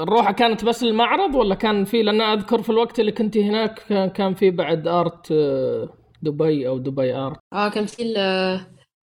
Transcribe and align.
الروحة 0.00 0.32
كانت 0.32 0.64
بس 0.64 0.82
المعرض 0.82 1.34
ولا 1.34 1.54
كان 1.54 1.84
في 1.84 2.02
لأن 2.02 2.20
أذكر 2.20 2.62
في 2.62 2.70
الوقت 2.70 3.00
اللي 3.00 3.12
كنت 3.12 3.36
هناك 3.38 3.78
كان 4.12 4.34
في 4.34 4.50
بعد 4.50 4.88
Art 4.88 5.32
آه، 5.32 5.88
دبي 6.22 6.68
أو 6.68 6.78
دبي 6.78 7.14
Art. 7.14 7.38
آه 7.52 7.68
كان 7.68 7.86
في 7.86 8.02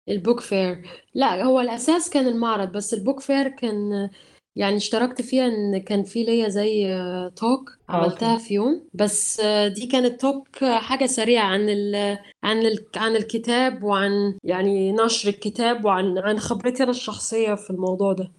ال 0.09 0.15
book 0.15 0.39
fair. 0.39 0.81
لا 1.13 1.43
هو 1.43 1.59
الأساس 1.59 2.09
كان 2.09 2.27
المعرض 2.27 2.71
بس 2.71 2.93
ال 2.93 2.98
book 2.98 3.19
fair 3.19 3.47
كان 3.47 4.09
يعني 4.55 4.75
اشتركت 4.75 5.21
فيها 5.21 5.45
إن 5.47 5.77
كان 5.77 6.03
في 6.03 6.23
ليا 6.23 6.49
زي 6.49 6.87
talk 7.35 7.69
آه، 7.89 7.93
عملتها. 7.93 8.37
في 8.37 8.53
يوم. 8.53 8.87
بس 8.93 9.39
آه، 9.39 9.67
دي 9.67 9.87
كانت 9.87 10.21
talk 10.21 10.47
حاجة 10.65 11.05
سريعة 11.05 11.45
عن 11.45 11.69
ال 11.69 12.17
عن 12.43 12.57
ال 12.65 12.85
عن 12.95 13.15
الكتاب 13.15 13.83
وعن 13.83 14.37
يعني 14.43 14.91
نشر 14.91 15.29
الكتاب 15.29 15.85
وعن 15.85 16.17
عن 16.17 16.39
خبرتي 16.39 16.83
أنا 16.83 16.91
الشخصية 16.91 17.55
في 17.55 17.69
الموضوع 17.69 18.13
ده. 18.13 18.31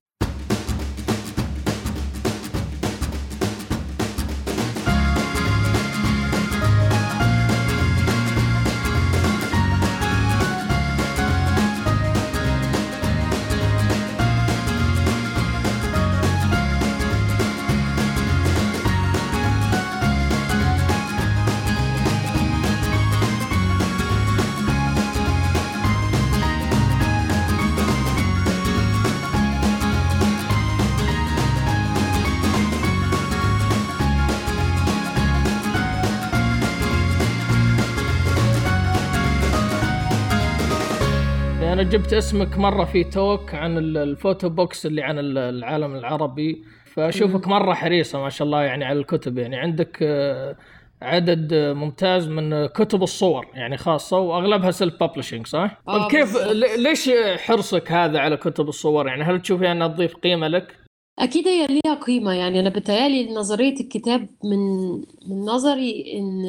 جبت 41.91 42.13
اسمك 42.13 42.59
مرة 42.59 42.85
في 42.85 43.05
talk 43.05 43.55
عن 43.55 43.79
ال 43.79 43.91
photo 43.91 44.49
books 44.49 44.87
اللي 44.87 45.03
عن 45.03 45.19
العالم 45.19 45.97
العربي 45.97 46.65
فأشوفك 46.85 47.49
مرة 47.49 47.75
حريصة 47.75 48.23
ما 48.23 48.29
شاء 48.31 48.47
الله 48.47 48.63
يعني 48.63 48.85
على 48.85 48.99
الكتب 48.99 49.39
يعني 49.39 49.57
عندك 49.57 49.99
آه، 50.03 50.57
عدد 51.03 51.55
ممتاز 51.55 52.29
من 52.29 52.67
كتب 52.67 53.03
الصور 53.03 53.47
يعني 53.55 53.77
خاصة 53.77 54.19
وأغلبها 54.19 54.71
self 54.71 55.03
publishing 55.03 55.47
صح؟ 55.47 55.83
طيب 55.87 56.11
كيف 56.11 56.37
ليش 56.77 57.11
حرصك 57.37 57.93
هذا 57.93 58.19
على 58.19 58.37
كتب 58.37 58.69
الصور؟ 58.69 59.07
يعني 59.07 59.23
هل 59.25 59.43
تشوفي 59.43 59.73
انها 59.73 59.89
تضيف 59.89 60.15
قيمة 60.17 60.49
لك؟ 60.49 60.77
أكيد 61.19 61.49
هي 61.49 61.67
ليها 61.67 61.95
قيمة 61.95 62.33
يعني 62.33 62.61
أنا 62.61 62.69
بتهيألي 62.69 63.35
نظرية 63.35 63.81
الكتاب 63.81 64.29
من 64.45 64.91
من 65.29 65.45
نظري 65.45 66.15
إن 66.19 66.45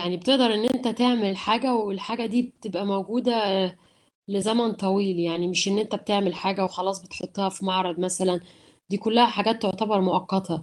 يعني 0.00 0.16
بتقدر 0.16 0.54
إن 0.54 0.64
أنت 0.74 0.88
تعمل 0.88 1.36
حاجة 1.36 1.74
والحاجة 1.74 2.26
دي 2.26 2.42
بتبقى 2.42 2.86
موجودة 2.86 3.66
لزمن 4.28 4.72
طويل 4.72 5.18
يعني 5.18 5.48
مش 5.48 5.68
إن 5.68 5.78
أنت 5.78 5.94
بتعمل 5.94 6.34
حاجة 6.34 6.64
وخلاص 6.64 7.02
بتحطها 7.02 7.48
في 7.48 7.64
معرض 7.64 8.00
مثلا. 8.00 8.40
دي 8.90 8.96
كلها 8.96 9.26
حاجات 9.26 9.62
تعتبر 9.62 10.00
مؤقتة. 10.00 10.62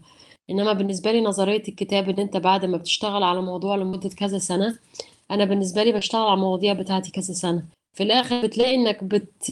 إنما 0.50 0.74
بالنسبة 0.74 1.12
لي 1.12 1.22
نظرية 1.22 1.64
الكتاب 1.70 2.10
إن 2.10 2.20
أنت 2.20 2.38
بعد 2.38 2.66
ما 2.66 2.78
بتشتغل 2.78 3.24
على 3.24 3.42
موضوع 3.42 3.76
لمدة 3.76 4.10
كذا 4.10 4.38
سنة 4.38 4.78
أنا 5.32 5.46
بالنسبة 5.46 5.84
لي 5.84 5.92
بشتغل 5.92 6.22
على 6.22 6.34
المواضيع 6.34 6.74
بتاعتي 6.74 7.12
كذا 7.12 7.34
سنة. 7.34 7.64
في 7.98 8.04
الآخر 8.04 8.42
بتلاقي 8.42 8.76
إنك 8.76 9.04
بت 9.04 9.50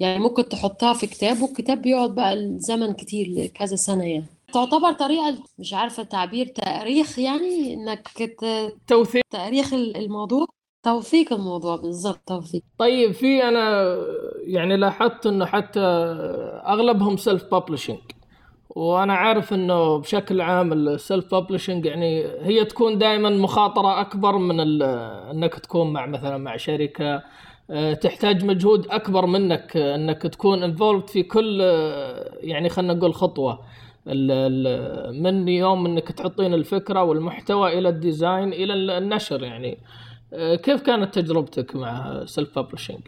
يعني 0.00 0.18
ممكن 0.18 0.48
تحطها 0.48 0.92
في 0.92 1.06
كتاب 1.06 1.42
والكتاب 1.42 1.82
بيقعد 1.82 2.14
بقى 2.14 2.32
الزمن 2.32 2.92
كتير 2.92 3.46
كذا 3.46 3.76
سنة 3.76 4.04
يعني. 4.04 4.26
تعتبر 4.52 4.92
طريقة 4.92 5.38
مش 5.58 5.74
عارفة 5.74 6.02
تعبير 6.02 6.46
تأريخ 6.46 7.18
يعني 7.18 7.74
إنك 7.74 8.08
توثيق. 8.86 9.22
تأريخ 9.30 9.74
الموضوع. 9.74 10.46
توثيق 10.86 11.32
الموضوع 11.32 11.76
بالضبط 11.76 12.20
توثيق. 12.26 12.62
طيب 12.78 13.12
في 13.12 13.48
أنا 13.48 13.96
يعني 14.44 14.76
لاحظت 14.76 15.26
إنه 15.26 15.44
حتى 15.44 15.80
أغلبهم 16.66 17.16
self 17.16 17.54
publishing 17.54 17.98
وأنا 18.70 19.14
عارف 19.14 19.52
إنه 19.52 19.98
بشكل 19.98 20.40
عام 20.40 20.72
ال 20.72 20.84
self 20.84 21.34
publishing 21.34 21.86
يعني 21.86 22.24
هي 22.40 22.64
تكون 22.64 22.98
دائما 22.98 23.30
مخاطرة 23.30 24.00
أكبر 24.00 24.38
من 24.38 24.82
إنك 24.82 25.54
تكون 25.54 25.92
مع 25.92 26.06
مثلا 26.06 26.38
مع 26.38 26.56
شركة. 26.56 27.22
آه، 27.70 27.92
تحتاج 27.94 28.44
مجهود 28.44 28.86
أكبر 28.90 29.26
منك 29.26 29.76
إنك 29.76 30.22
تكون 30.22 30.62
involved 30.62 31.08
في 31.08 31.22
كل 31.22 31.60
يعني 32.40 32.68
خلينا 32.68 32.94
نقول 32.94 33.14
خطوة. 33.14 33.58
من 35.12 35.48
يوم 35.48 35.86
إنك 35.86 36.12
تحطين 36.12 36.54
الفكرة 36.54 37.02
والمحتوى 37.02 37.78
إلى 37.78 37.88
ال 37.88 37.97
design 37.97 38.52
إلى 38.52 38.98
النشر 38.98 39.42
يعني. 39.42 39.72
آه، 39.72 40.05
كيف 40.34 40.82
كانت 40.82 41.14
تجربتك 41.14 41.76
مع 41.76 42.24
self-publishing؟ 42.26 43.00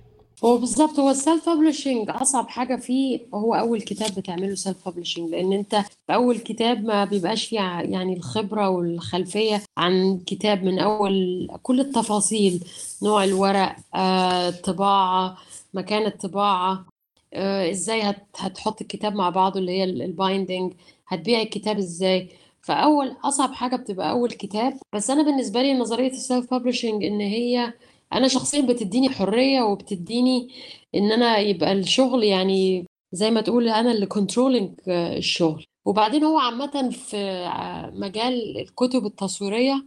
هو 0.45 0.59
بالظبط 0.59 0.99
هو 0.99 1.11
ال 1.11 1.49
self-publishing 1.49 2.11
أصعب 2.11 2.49
حاجة 2.49 2.77
فيه 2.77 3.21
هو 3.35 3.55
أول 3.55 3.81
كتاب 3.81 4.15
بتعمله 4.17 4.55
self-publishing 4.55 5.31
لأن 5.31 5.53
أنت 5.53 5.77
في 6.07 6.15
أول 6.15 6.39
كتاب 6.39 6.85
ما 6.85 7.05
بيبقاش 7.05 7.47
فيه 7.47 7.61
يعني 7.81 8.17
الخبرة 8.17 8.69
والخلفية 8.69 9.63
عن 9.77 10.21
كتاب 10.27 10.65
من 10.65 10.79
أول 10.79 11.49
كل 11.63 11.81
التفاصيل 11.81 12.65
نوع 13.03 13.25
الورق 13.25 13.77
آه، 13.95 14.51
طباعة 14.51 15.37
مكان 15.75 16.07
الطباعة 16.07 16.87
آه، 17.35 17.71
إزاي 17.71 18.15
هتحط 18.37 18.81
الكتاب 18.81 19.15
مع 19.15 19.31
بعضه 19.31 19.61
اللي 19.61 19.73
هي 19.73 19.85
ال 19.85 19.96
binding 19.96 20.73
هتبيع 21.09 21.43
الكتاب 21.43 21.79
إزاي 21.79 22.29
فأول 22.63 23.17
أصعب 23.25 23.53
حاجة 23.53 23.77
بتبقى 23.77 24.11
أول 24.11 24.31
كتاب. 24.31 24.79
بس 24.95 25.11
أنا 25.11 25.23
بالنسبة 25.23 25.63
لي 25.63 25.75
نظرية 25.75 26.11
ال 26.11 26.55
self-publishing 26.55 27.05
إن 27.05 27.21
هي 27.21 27.73
أنا 28.13 28.29
شخصيا 28.29 28.61
بتديني 28.61 29.09
حرية 29.11 29.63
وبتديني 29.63 30.49
إن 30.95 31.13
أنا 31.13 31.39
يبقى 31.39 31.73
الشغل 31.73 32.25
يعني 32.25 32.87
زي 33.13 33.31
ما 33.31 33.41
تقول 33.41 33.69
أنا 33.69 33.93
اللي 33.93 34.07
controlling 34.07 34.71
الشغل. 34.89 35.65
وبعدين 35.87 36.25
هو 36.25 36.39
عامة 36.39 36.91
في 36.91 37.51
مجال 37.95 38.59
الكتب 38.59 39.07
التصويرية 39.07 39.87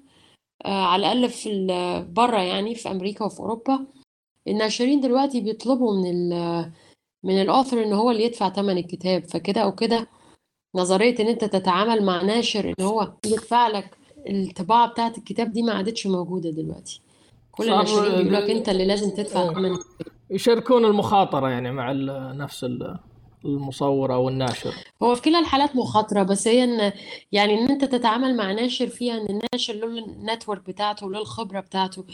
آه، 0.66 0.84
على 0.86 1.12
الأقل 1.12 1.30
في 1.30 1.68
بره 2.12 2.38
يعني 2.42 2.76
في 2.76 2.92
أمريكا 2.92 3.26
وفي 3.26 3.40
أوروبا 3.40 3.86
الناشرين 4.48 5.00
دلوقتي 5.02 5.42
بيطلبوا 5.42 5.96
من 6.02 6.10
ال 6.12 6.72
من 7.24 7.42
الاوثر 7.42 7.84
إن 7.84 7.94
هو 7.94 8.12
اللي 8.12 8.24
يدفع 8.24 8.50
ثمن 8.50 8.78
الكتاب 8.78 9.24
فكده 9.26 9.62
أو 9.62 9.76
كده 9.76 10.08
نظرية 10.76 11.20
إن 11.20 11.28
أنت 11.28 11.46
تتعامل 11.46 12.04
مع 12.04 12.22
ناشر 12.22 12.70
إن 12.80 12.86
هو 12.86 13.12
يدفع 13.26 13.68
لك 13.68 13.98
الطباعة 14.30 14.88
بتاعت 14.88 15.18
الكتاب 15.18 15.52
دي 15.52 15.62
ما 15.64 15.74
عادتش 15.74 16.08
موجودة 16.08 16.50
دلوقتي. 16.50 17.02
كل 17.52 17.70
الناشرين 17.70 18.12
بيقول 18.12 18.34
لك 18.34 18.50
أنت 18.50 18.70
اللي 18.70 18.86
لازم 18.86 19.10
تدفع 19.10 19.54
ثمن 19.54 19.78
يشاركون 20.30 20.86
المخاطرة 20.86 21.50
يعني 21.50 21.72
مع 21.72 21.92
نفس 22.34 22.66
المصور 23.46 24.14
أو 24.14 24.30
الناشر. 24.30 24.74
هو 25.04 25.16
في 25.16 25.22
كلا 25.22 25.40
الحالات 25.40 25.76
مخاطرة 25.76 26.24
بس 26.24 26.48
هي 26.48 26.64
إن 26.64 26.92
يعني 27.32 27.54
إن 27.54 27.70
أنت 27.70 27.86
تتعامل 27.86 28.38
مع 28.38 28.52
ناشر 28.52 28.88
فيها 28.88 29.14
إن 29.18 29.26
الناشر 29.30 29.74
له 29.74 29.88
ال 29.88 29.98
network 29.98 30.68
بتاعته 30.68 31.06
وله 31.06 31.20
الخبرة 31.20 31.60
بتاعته. 31.60 32.06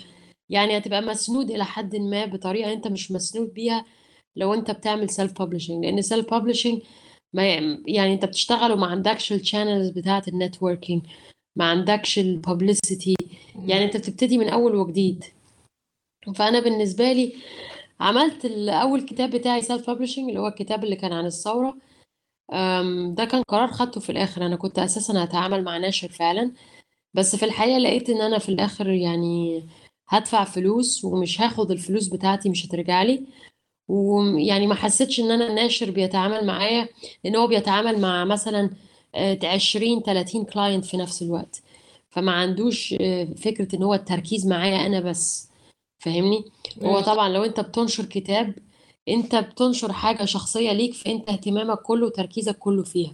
يعني 0.50 0.78
هتبقى 0.78 1.02
مسنود 1.02 1.52
إلى 1.52 1.66
حد 1.66 1.96
ما 1.96 2.26
بطريقة 2.26 2.74
أنت 2.74 2.88
مش 2.88 3.12
مسنود 3.12 3.54
بيها 3.54 3.86
لو 4.36 4.54
أنت 4.54 4.72
بتعمل 4.72 5.10
self-publishing 5.10 5.86
لأن 5.86 6.02
self-publishing 6.02 6.82
ما 7.34 7.46
يعني 7.88 8.14
انت 8.14 8.26
بتشتغل 8.26 8.72
وما 8.72 8.88
عندكش 8.88 9.34
ال 9.34 9.40
channels 9.40 9.90
بتاعت 9.90 10.28
ال 10.28 10.35
networking 10.35 11.02
ما 11.56 11.66
عندكش 11.66 12.20
ال 12.20 12.30
publicity 12.30 13.16
يعني 13.66 13.86
انت 13.86 13.98
بتبتدي 13.98 14.38
من 14.38 14.50
أول 14.50 14.76
وجديد. 14.76 15.24
فأنا 16.36 16.60
بالنسبة 16.60 17.14
لي 17.14 17.34
عملت 18.00 18.46
أول 18.70 19.02
كتاب 19.02 19.30
بتاعي 19.30 19.62
self-publishing 19.62 20.28
اللي 20.28 20.40
هو 20.40 20.48
الكتاب 20.48 20.84
اللي 20.84 20.96
كان 20.96 21.14
عن 21.14 21.26
الثورة 21.26 21.78
ده 23.10 23.26
كان 23.26 23.44
قرار 23.48 23.68
خدته 23.68 24.02
في 24.02 24.12
الآخر. 24.12 24.46
أنا 24.46 24.56
كنت 24.56 24.80
أساسا 24.80 25.24
هتعامل 25.24 25.64
مع 25.64 25.78
ناشر 25.78 26.08
فعلا 26.10 26.52
بس 27.14 27.36
في 27.36 27.46
الحقيقة 27.46 27.78
لقيت 27.78 28.10
إن 28.10 28.22
أنا 28.22 28.40
في 28.40 28.50
الآخر 28.50 28.90
يعني 28.90 29.68
هدفع 30.08 30.44
فلوس 30.44 31.06
ومش 31.06 31.42
هاخد 31.42 31.72
الفلوس 31.72 32.08
بتاعتي 32.08 32.50
مش 32.50 32.66
هترجع 32.66 33.04
لي. 33.04 33.24
ويعني 33.88 34.68
ما 34.68 34.76
حسيتش 34.76 35.20
إن 35.20 35.32
أنا 35.32 35.48
الناشر 35.48 35.92
بيتعامل 35.92 36.46
معايا 36.46 36.90
لأن 37.24 37.36
هو 37.36 37.48
بيتعامل 37.48 38.00
مع 38.02 38.26
مثلا 38.26 38.70
20 39.44 39.98
آه، 39.98 40.02
30 40.02 40.46
كلاينت 40.46 40.86
في 40.86 40.98
نفس 40.98 41.22
الوقت. 41.22 41.62
فما 42.10 42.32
عندوش 42.32 42.96
آه، 43.02 43.24
فكرة 43.26 43.76
إن 43.76 43.84
هو 43.84 43.94
التركيز 43.94 44.48
معايا 44.48 44.86
أنا 44.86 45.00
بس. 45.00 45.50
فاهمني؟ 46.00 46.46
هو 46.84 47.00
طبعا 47.02 47.30
لو 47.30 47.44
أنت 47.44 47.60
بتنشر 47.60 48.06
كتاب 48.06 48.56
أنت 49.10 49.36
بتنشر 49.36 49.94
حاجة 49.94 50.26
شخصية 50.26 50.72
ليك 50.72 50.94
فأنت 50.94 51.30
اهتمامك 51.30 51.78
كله 51.82 52.06
وتركيزك 52.06 52.58
كله 52.58 52.84
فيها. 52.84 53.14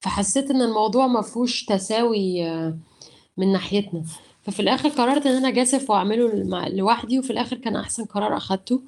فحسيت 0.00 0.50
إن 0.50 0.62
الموضوع 0.62 1.06
ما 1.06 1.22
فيهوش 1.22 1.64
تساوي 1.64 2.44
آه، 2.48 2.78
من 3.36 3.52
ناحيتنا. 3.52 4.04
ففي 4.42 4.60
الآخر 4.60 4.88
قررت 4.88 5.26
إن 5.26 5.34
أنا 5.36 5.50
جاسف 5.50 5.90
وأعمله 5.90 6.32
لوحدي 6.68 7.18
وفي 7.18 7.30
الآخر 7.30 7.56
كان 7.56 7.76
أحسن 7.76 8.04
قرار 8.04 8.36
أخدته. 8.36 8.82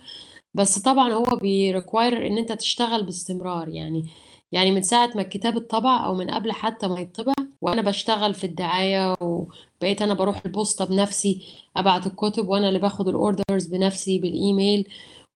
بس 0.55 0.79
طبعا 0.79 1.13
هو 1.13 1.37
بيريكواير 1.37 2.27
إن 2.27 2.39
أنت 2.39 2.53
تشتغل 2.53 3.03
باستمرار 3.03 3.69
يعني 3.69 4.05
يعني 4.53 4.71
من 4.71 4.83
ساعة 4.83 5.11
ما 5.15 5.23
الكتاب 5.23 5.57
اتطبع 5.57 6.07
أو 6.07 6.15
من 6.15 6.31
قبل 6.31 6.53
حتى 6.53 6.89
ما 6.89 7.01
يطبع 7.01 7.33
وأنا 7.61 7.83
بشتغل 7.83 8.35
في 8.35 8.45
الدعاية 8.45 9.17
وبقيت 9.21 10.03
أنا 10.03 10.15
بروح 10.15 10.43
البوسطة 10.47 10.85
بنفسي 10.85 11.43
أبعت 11.77 12.07
الكتب 12.07 12.49
وأنا 12.49 12.69
اللي 12.69 12.79
باخد 12.79 13.09
ال 13.09 13.17
orders 13.17 13.67
بنفسي 13.67 14.19
بالإيميل 14.19 14.89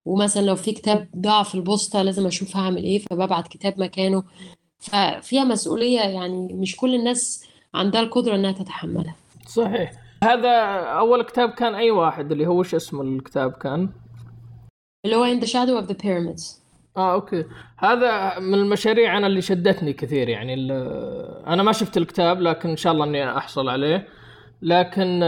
ومثلا 0.06 0.46
لو 0.46 0.56
في 0.56 0.72
كتاب 0.72 1.08
ضاع 1.16 1.42
في 1.42 1.54
البوسطة 1.54 2.02
لازم 2.02 2.26
أشوف 2.26 2.56
هعمل 2.56 2.84
إيه 2.84 2.98
فببعت 2.98 3.48
كتاب 3.48 3.80
مكانه. 3.80 4.22
ففيها 4.78 5.44
مسؤولية 5.44 6.00
يعني 6.00 6.52
مش 6.52 6.76
كل 6.76 6.94
الناس 6.94 7.46
عندها 7.74 8.00
القدرة 8.00 8.34
إنها 8.34 8.52
تتحملها. 8.52 9.14
صحيح. 9.46 9.92
هذا 10.24 10.50
أول 10.98 11.22
كتاب 11.22 11.50
كان 11.50 11.74
أي 11.74 11.90
واحد 11.90 12.32
اللي 12.32 12.46
هو 12.46 12.60
وش 12.60 12.74
اسم 12.74 13.00
الكتاب 13.00 13.52
كان؟ 13.52 13.88
اللي 15.04 15.16
هو 15.16 15.26
In 15.26 15.40
the 15.42 15.46
Shadow 15.46 15.84
of 15.84 15.88
the 15.90 15.94
Pyramids. 16.04 16.60
آه 16.96 17.12
okay. 17.12 17.44
هذا 17.76 18.38
من 18.38 18.54
المشاريع 18.54 19.16
أنا 19.18 19.26
اللي 19.26 19.40
شدتني 19.40 19.92
كثير 19.92 20.28
يعني 20.28 20.54
أنا 21.46 21.62
ما 21.62 21.72
شفت 21.72 21.96
الكتاب 21.96 22.40
لكن 22.40 22.68
إن 22.70 22.76
شاء 22.76 22.92
الله 22.92 23.04
إني 23.04 23.36
أحصل 23.36 23.68
عليه. 23.68 24.08
لكن. 24.62 25.22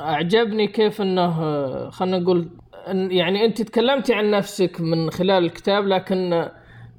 أعجبني 0.00 0.66
كيف 0.66 1.02
إنه 1.02 1.30
خلينا 1.90 2.18
نقول 2.18 2.48
يعني 2.86 3.44
أنت 3.44 3.62
تكلمتي 3.62 4.14
عن 4.14 4.30
نفسك 4.30 4.80
من 4.80 5.10
خلال 5.10 5.44
الكتاب 5.44 5.86
لكن 5.88 6.32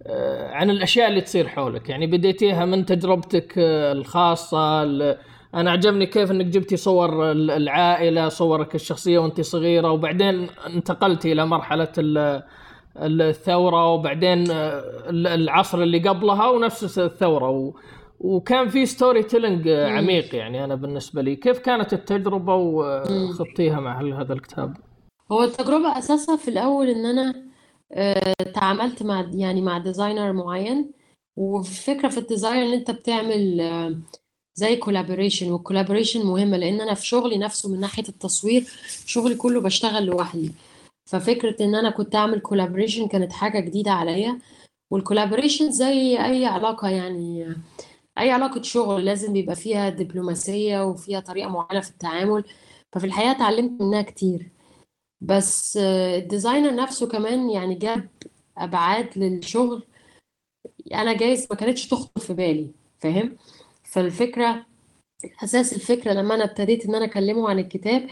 آه، 0.07 0.51
عن 0.51 0.69
الأشياء 0.69 1.09
اللي 1.09 1.21
تصير 1.21 1.47
حولك. 1.47 1.89
يعني 1.89 2.07
بديتيها 2.07 2.65
من 2.65 2.85
تجربتك 2.85 3.53
آه، 3.57 3.91
الخاصة 3.91 4.83
أنا 5.55 5.71
عجبني 5.71 6.05
كيف 6.05 6.31
إنك 6.31 6.45
جبتي 6.45 6.77
صور 6.77 7.31
العائلة 7.31 8.29
صورك 8.29 8.75
الشخصية 8.75 9.19
وانت 9.19 9.41
صغيرة 9.41 9.91
وبعدين 9.91 10.47
انتقلتي 10.67 11.31
إلى 11.31 11.45
مرحلة 11.45 11.91
الثورة 12.97 13.93
وبعدين 13.93 14.45
العصر 15.09 15.81
اللي 15.81 16.09
قبلها 16.09 16.49
ونفس 16.49 16.99
الثورة. 16.99 17.49
و... 17.49 17.73
وكان 18.19 18.67
في 18.67 18.85
storytelling 18.85 19.67
عميق 19.67 20.35
يعني 20.35 20.63
أنا 20.63 20.75
بالنسبة 20.75 21.21
لي. 21.21 21.35
كيف 21.35 21.59
كانت 21.59 21.93
التجربة 21.93 22.55
وخطيها 22.55 23.79
مع 23.79 24.01
هذا 24.21 24.33
الكتاب؟ 24.33 24.77
هو 25.31 25.43
التجربة 25.43 25.97
أساسها 25.97 26.37
في 26.37 26.47
الأول 26.47 26.89
إن 26.89 27.05
أنا 27.05 27.33
آه، 27.91 28.33
تعاملت 28.55 29.03
مع 29.03 29.29
يعني 29.33 29.61
مع 29.61 29.77
designer 29.77 30.33
معين. 30.33 30.91
وفكرة 31.37 32.07
في 32.07 32.17
ال 32.17 32.24
design 32.24 32.63
إن 32.63 32.73
أنت 32.73 32.91
بتعمل 32.91 33.61
آه، 33.61 33.95
زي 34.55 34.75
collaboration 34.75 35.51
وال 35.51 35.61
collaboration 35.61 36.25
مهمة 36.25 36.57
لأن 36.57 36.81
أنا 36.81 36.93
في 36.93 37.07
شغلي 37.07 37.37
نفسه 37.37 37.69
من 37.69 37.79
ناحية 37.79 38.03
التصوير 38.09 38.65
شغلي 39.05 39.35
كله 39.35 39.61
بشتغل 39.61 40.05
لوحدي. 40.05 40.51
ففكرة 41.09 41.65
إن 41.65 41.75
أنا 41.75 41.89
كنت 41.89 42.15
أعمل 42.15 42.39
collaboration 42.39 43.07
كانت 43.07 43.31
حاجة 43.31 43.59
جديدة 43.59 43.91
عليا. 43.91 44.39
وال 44.91 45.02
collaboration 45.02 45.71
زي 45.71 46.17
أي 46.25 46.45
علاقة 46.45 46.89
يعني 46.89 47.55
أي 48.17 48.31
علاقة 48.31 48.61
شغل 48.61 49.05
لازم 49.05 49.33
بيبقى 49.33 49.55
فيها 49.55 49.89
دبلوماسية 49.89 50.85
وفيها 50.85 51.19
طريقة 51.19 51.49
معينة 51.49 51.81
في 51.81 51.89
التعامل. 51.89 52.43
ففي 52.93 53.05
الحقيقة 53.05 53.31
اتعلمت 53.31 53.81
منها 53.81 54.01
كتير. 54.01 54.49
بس 55.21 55.77
ال 55.77 55.88
designer 55.88 56.75
نفسه 56.75 57.07
كمان 57.07 57.49
يعني 57.49 57.75
جاب 57.75 58.09
أبعاد 58.57 59.17
للشغل. 59.17 59.83
أنا 60.93 61.13
جايز 61.13 61.47
ما 61.49 61.55
كانتش 61.55 61.87
تخطر 61.87 62.21
في 62.21 62.33
بالي 62.33 62.71
فاهم؟ 62.99 63.37
فالفكرة 63.93 64.65
أساس 65.43 65.73
الفكرة 65.73 66.13
لما 66.13 66.35
أنا 66.35 66.43
ابتديت 66.43 66.85
إن 66.85 66.95
أنا 66.95 67.05
أكلمه 67.05 67.49
عن 67.49 67.59
الكتاب 67.59 68.07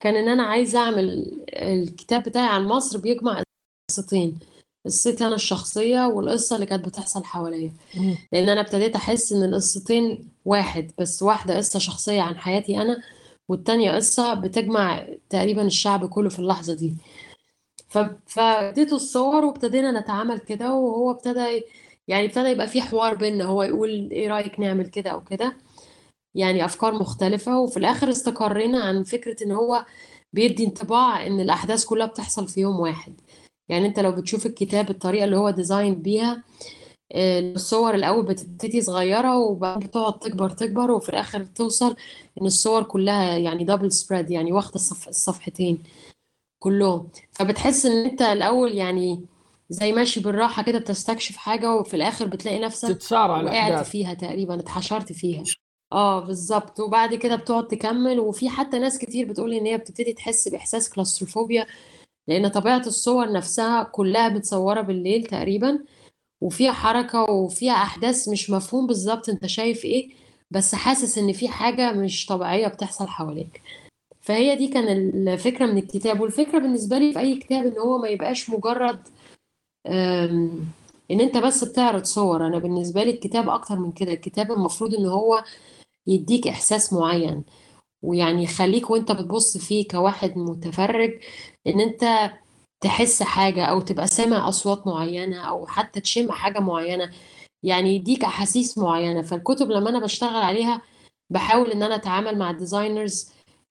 كان 0.00 0.16
إن 0.16 0.28
أنا 0.28 0.42
عايزة 0.42 0.78
أعمل 0.78 1.32
الكتاب 1.48 2.22
بتاعي 2.22 2.48
عن 2.48 2.64
مصر 2.64 2.98
بيجمع 2.98 3.42
قصتين 3.90 4.38
قصتي 4.86 5.26
أنا 5.26 5.34
الشخصية 5.34 6.06
والقصة 6.06 6.56
اللي 6.56 6.66
كانت 6.66 6.84
بتحصل 6.88 7.24
حواليا. 7.24 7.72
لأن 8.32 8.48
أنا 8.48 8.60
ابتديت 8.60 8.96
أحس 8.96 9.32
إن 9.32 9.44
القصتين 9.44 10.28
واحد 10.44 10.90
بس 10.98 11.22
واحدة 11.22 11.56
قصة 11.56 11.78
شخصية 11.78 12.20
عن 12.22 12.38
حياتي 12.38 12.82
أنا 12.82 13.02
والتانية 13.48 13.92
قصة 13.92 14.34
بتجمع 14.34 15.06
تقريبا 15.30 15.62
الشعب 15.62 16.08
كله 16.08 16.28
في 16.28 16.38
اللحظة 16.38 16.74
دي. 16.74 16.94
فاديته 18.26 18.96
الصور 18.96 19.44
وابتدينا 19.44 20.00
نتعامل 20.00 20.38
كده 20.38 20.72
وهو 20.74 21.10
ابتدى 21.10 21.62
يعني 22.08 22.26
ابتدى 22.26 22.48
يبقى 22.48 22.68
في 22.68 22.82
حوار 22.82 23.14
بينا 23.14 23.44
هو 23.44 23.62
يقول 23.62 24.10
إيه 24.12 24.28
رأيك 24.28 24.60
نعمل 24.60 24.86
كده 24.86 25.10
أو 25.10 25.20
كده؟ 25.24 25.56
يعني 26.34 26.64
أفكار 26.64 26.94
مختلفة 26.94 27.60
وفي 27.60 27.76
الآخر 27.76 28.10
استقرينا 28.10 28.84
على 28.84 29.04
فكرة 29.04 29.44
إن 29.44 29.52
هو 29.52 29.86
بيدي 30.32 30.64
انطباع 30.64 31.26
إن 31.26 31.40
الأحداث 31.40 31.84
كلها 31.84 32.06
بتحصل 32.06 32.48
في 32.48 32.60
يوم 32.60 32.80
واحد. 32.80 33.20
يعني 33.68 33.86
أنت 33.86 34.00
لو 34.00 34.12
بتشوف 34.12 34.46
الكتاب 34.46 34.90
الطريقة 34.90 35.24
اللي 35.24 35.36
هو 35.36 35.50
design 35.50 35.94
بيها 35.94 36.42
آه، 37.12 37.40
الصور 37.40 37.94
الأول 37.94 38.26
بتبتدي 38.26 38.80
صغيرة 38.82 39.38
وبعدين 39.38 39.88
بتقعد 39.88 40.18
تكبر 40.18 40.50
تكبر 40.50 40.90
وفي 40.90 41.08
الآخر 41.08 41.44
توصل 41.44 41.96
إن 42.40 42.46
الصور 42.46 42.82
كلها 42.82 43.38
يعني 43.38 43.64
double 43.64 43.92
spread 43.92 44.30
يعني 44.30 44.52
واخدة 44.52 44.74
الصف 44.74 45.08
الصفحتين 45.08 45.82
كلهم. 46.62 47.08
فبتحس 47.32 47.86
إن 47.86 48.06
أنت 48.06 48.22
الأول 48.22 48.74
يعني 48.74 49.24
زي 49.70 49.92
ماشي 49.92 50.20
بالراحة 50.20 50.62
كده 50.62 50.78
بتستكشف 50.78 51.36
حاجة 51.36 51.74
وفي 51.74 51.94
الآخر 51.94 52.26
بتلاقي 52.26 52.58
نفسك 52.58 52.88
تتسارع 52.88 53.42
وقعت 53.42 53.86
فيها 53.86 54.14
تقريبا 54.14 54.54
اتحشرت 54.60 55.12
فيها. 55.12 55.44
آه 55.92 56.20
بالظبط. 56.20 56.80
وبعد 56.80 57.14
كده 57.14 57.36
بتقعد 57.36 57.66
تكمل. 57.68 58.20
وفي 58.20 58.48
حتى 58.48 58.78
ناس 58.78 58.98
كتير 58.98 59.28
بتقول 59.28 59.54
إن 59.54 59.66
هي 59.66 59.78
بتبتدي 59.78 60.12
تحس 60.12 60.48
بإحساس 60.48 60.90
كلاستروفوبيا 60.90 61.66
لأن 62.28 62.48
طبيعة 62.48 62.82
الصور 62.86 63.32
نفسها 63.32 63.82
كلها 63.82 64.28
متصورة 64.28 64.80
بالليل 64.80 65.24
تقريبا 65.26 65.78
وفيها 66.40 66.72
حركة 66.72 67.22
وفيها 67.30 67.72
أحداث 67.72 68.28
مش 68.28 68.50
مفهوم 68.50 68.86
بالظبط 68.86 69.28
أنت 69.28 69.46
شايف 69.46 69.84
إيه 69.84 70.10
بس 70.50 70.74
حاسس 70.74 71.18
إن 71.18 71.32
في 71.32 71.48
حاجة 71.48 71.92
مش 71.92 72.26
طبيعية 72.26 72.68
بتحصل 72.68 73.08
حواليك. 73.08 73.62
فهي 74.20 74.56
دي 74.56 74.68
كان 74.68 74.88
الفكرة 75.28 75.66
من 75.66 75.78
الكتاب. 75.78 76.20
والفكرة 76.20 76.58
بالنسبة 76.58 76.98
لي 76.98 77.12
في 77.12 77.18
أي 77.18 77.36
كتاب 77.36 77.66
إن 77.66 77.78
هو 77.78 77.98
ما 77.98 78.08
يبقاش 78.08 78.50
مجرد 78.50 79.08
إن 79.86 81.20
أنت 81.20 81.36
بس 81.36 81.64
بتعرض 81.64 82.04
صور. 82.04 82.46
أنا 82.46 82.58
بالنسبة 82.58 83.04
لي 83.04 83.10
الكتاب 83.10 83.48
أكتر 83.48 83.76
من 83.78 83.92
كده. 83.92 84.12
الكتاب 84.12 84.52
المفروض 84.52 84.94
إن 84.94 85.06
هو 85.06 85.44
يديك 86.06 86.48
إحساس 86.48 86.92
معين 86.92 87.44
ويعني 88.02 88.42
يخليك 88.44 88.90
وأنت 88.90 89.12
بتبص 89.12 89.56
فيه 89.58 89.88
كواحد 89.88 90.36
متفرج 90.38 91.20
إن 91.66 91.80
أنت 91.80 92.32
تحس 92.80 93.22
حاجة 93.22 93.64
أو 93.64 93.80
تبقى 93.80 94.06
سامع 94.06 94.48
أصوات 94.48 94.86
معينة 94.86 95.38
أو 95.40 95.66
حتى 95.66 96.00
تشم 96.00 96.32
حاجة 96.32 96.58
معينة. 96.60 97.10
يعني 97.62 97.94
يديك 97.96 98.24
أحاسيس 98.24 98.78
معينة. 98.78 99.22
فالكتب 99.22 99.70
لما 99.70 99.90
أنا 99.90 99.98
بشتغل 100.00 100.36
عليها 100.42 100.82
بحاول 101.30 101.70
إن 101.72 101.82
أنا 101.82 101.94
أتعامل 101.94 102.38
مع 102.38 102.50
ال 102.50 102.58
designers 102.58 103.30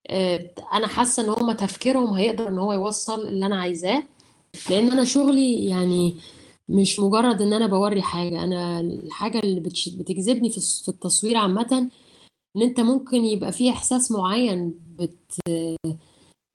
آه، 0.10 0.52
أنا 0.74 0.88
حاسة 0.88 1.24
إن 1.24 1.30
هم 1.30 1.52
تفكيرهم 1.52 2.14
هيقدر 2.14 2.48
إن 2.48 2.60
هو 2.60 2.74
يوصل 2.74 3.28
اللي 3.28 3.46
أنا 3.46 3.62
عايزاه. 3.62 4.04
لأن 4.70 4.92
أنا 4.92 5.04
شغلي 5.06 5.66
يعني 5.66 6.16
مش 6.70 7.00
مجرد 7.00 7.42
ان 7.42 7.54
أنا 7.54 7.68
بوري 7.68 8.02
حاجة 8.02 8.44
أنا 8.44 8.80
الحاجة 8.80 9.40
اللي 9.40 9.60
بتجذبني 9.60 10.50
في 10.50 10.90
التصوير 10.90 11.38
عامة 11.38 11.90
ان 12.56 12.62
انت 12.62 12.80
ممكن 12.80 13.26
يبقى 13.26 13.52
في 13.52 13.70
احساس 13.70 14.12
معين 14.12 14.74
بت 15.00 15.40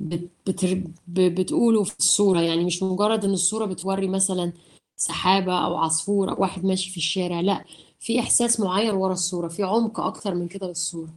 بت 0.00 0.30
بت 0.46 0.90
بتقوله 1.08 1.84
في 1.84 1.94
الصورة. 1.98 2.40
يعني 2.40 2.64
مش 2.64 2.82
مجرد 2.82 3.24
ان 3.24 3.30
الصورة 3.32 3.64
بتوري 3.66 4.08
مثلا 4.08 4.52
سحابة 4.96 5.58
أو 5.66 5.76
عصفور 5.76 6.30
أو 6.30 6.40
واحد 6.42 6.64
ماشي 6.64 6.90
في 6.90 6.96
الشارع 6.96 7.40
لأ 7.40 7.64
في 8.00 8.20
إحساس 8.20 8.60
معين 8.60 8.90
ورا 8.94 9.12
الصورة 9.12 9.48
في 9.48 9.62
عمق 9.62 10.00
أكتر 10.00 10.34
من 10.34 10.48
كده 10.48 10.66
للصورة. 10.68 11.08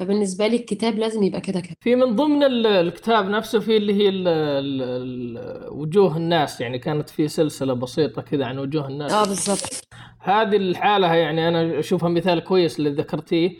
فبالنسبة 0.00 0.46
لي 0.46 0.56
الكتاب 0.56 0.98
لازم 0.98 1.22
يبقى 1.22 1.40
كده 1.40 1.60
كده. 1.60 1.76
في 1.80 1.94
من 1.96 2.16
ضمن 2.16 2.42
الكتاب 2.66 3.28
نفسه 3.28 3.58
في 3.60 3.76
اللي 3.76 3.94
هي 3.94 4.08
ال 4.08 4.28
ال 4.28 4.82
ال 4.82 5.68
وجوه 5.72 6.16
الناس 6.16 6.60
يعني 6.60 6.78
كانت 6.78 7.10
في 7.10 7.28
سلسلة 7.28 7.74
بسيطة 7.74 8.22
كذا 8.22 8.44
عن 8.44 8.58
وجوه 8.58 8.88
الناس. 8.88 9.12
آه 9.12 9.24
بالظبط 9.24 9.84
هذه 10.18 10.56
الحالة 10.56 11.14
يعني 11.14 11.48
أنا 11.48 11.78
أشوفها 11.78 12.08
مثال 12.08 12.40
كويس 12.40 12.78
اللي 12.78 12.90
ذكرتيه. 12.90 13.56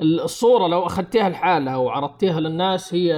الصورة 0.00 0.66
لو 0.66 0.86
أخذتيها 0.86 1.28
لحالها 1.28 1.76
وعرضتيها 1.76 2.40
للناس 2.40 2.94
هي 2.94 3.14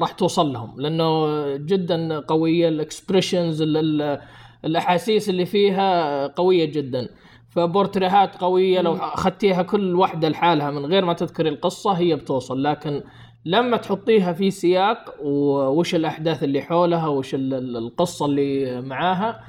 راح 0.00 0.12
توصل 0.12 0.52
لهم 0.52 0.80
لأنه 0.80 1.56
جدا 1.56 2.20
قوية 2.20 2.68
الاكسبريشنز 2.68 3.62
الأحاسيس 4.64 5.28
اللي 5.28 5.46
فيها 5.46 6.26
قوية 6.26 6.64
جدا. 6.64 7.08
فبورتريهات 7.48 8.36
قوية 8.36 8.80
لو 8.80 8.96
أخذتيها 8.96 9.62
كل 9.62 9.94
واحدة 9.94 10.28
لحالها 10.28 10.70
من 10.70 10.86
غير 10.86 11.04
ما 11.04 11.12
تذكري 11.12 11.48
القصة 11.48 11.92
هي 11.92 12.16
بتوصل 12.16 12.62
لكن 12.62 13.02
لما 13.44 13.76
تحطيها 13.76 14.32
في 14.32 14.50
سياق 14.50 15.14
وش 15.22 15.94
الأحداث 15.94 16.42
اللي 16.42 16.62
حولها 16.62 17.06
وش 17.08 17.34
القصة 17.34 18.26
اللي 18.26 18.80
معاها 18.80 19.40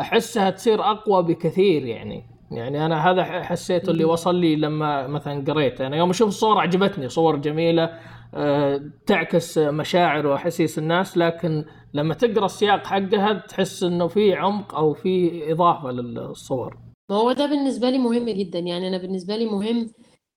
أحسها 0.00 0.50
تصير 0.50 0.82
أقوى 0.90 1.22
بكثير 1.22 1.86
يعني. 1.86 2.24
يعني 2.50 2.86
أنا 2.86 3.10
هذا 3.10 3.24
حسيته 3.24 3.90
اللي 3.90 4.04
وصل 4.04 4.34
لي 4.34 4.56
لما 4.56 5.06
مثلا 5.06 5.44
قريت 5.52 5.80
أنا 5.80 5.96
يوم 5.96 6.10
أشوف 6.10 6.28
الصور 6.28 6.58
عجبتني 6.58 7.08
صور 7.08 7.36
جميلة 7.36 7.90
أه 8.34 8.80
تعكس 9.06 9.58
مشاعر 9.58 10.26
وأحاسيس 10.26 10.78
الناس 10.78 11.18
لكن 11.18 11.64
لما 11.94 12.14
تقرأ 12.14 12.44
السياق 12.44 12.86
حقها 12.86 13.32
تحس 13.32 13.82
إنه 13.82 14.06
في 14.06 14.34
عمق 14.34 14.74
أو 14.74 14.94
في 14.94 15.42
إضافة 15.52 15.90
للصور. 15.90 16.87
ما 17.10 17.16
هو 17.16 17.32
ده 17.32 17.46
بالنسبة 17.46 17.90
لي 17.90 17.98
مهم 17.98 18.28
جدا. 18.28 18.58
يعني 18.58 18.88
أنا 18.88 18.98
بالنسبة 18.98 19.36
لي 19.36 19.46
مهم 19.46 19.90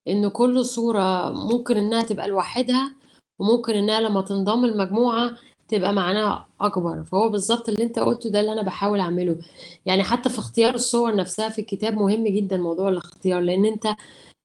إن 0.08 0.28
كل 0.30 0.66
صورة 0.66 1.30
ممكن 1.32 1.78
إنها 1.78 2.04
تبقى 2.04 2.28
لوحدها 2.28 2.96
وممكن 3.40 3.74
إنها 3.74 4.00
لما 4.02 4.22
تنضم 4.22 4.66
المجموعة 4.66 5.38
تبقى 5.68 5.94
معناها 5.94 6.48
أكبر. 6.62 7.04
فهو 7.04 7.30
بالظبط 7.30 7.70
اللي 7.70 7.84
أنت 7.84 8.00
قلته 8.00 8.30
ده 8.30 8.40
اللي 8.40 8.52
أنا 8.54 8.62
بحاول 8.62 9.00
أعمله. 9.00 9.38
يعني 9.86 10.04
حتى 10.04 10.30
في 10.30 10.40
اختيار 10.40 10.76
الصور 10.76 11.16
نفسها 11.16 11.50
في 11.50 11.60
الكتاب 11.62 11.94
مهم 11.94 12.28
جدا 12.28 12.58
موضوع 12.58 12.90
الاختيار. 12.90 13.42
لأن 13.42 13.66
أنت 13.66 13.86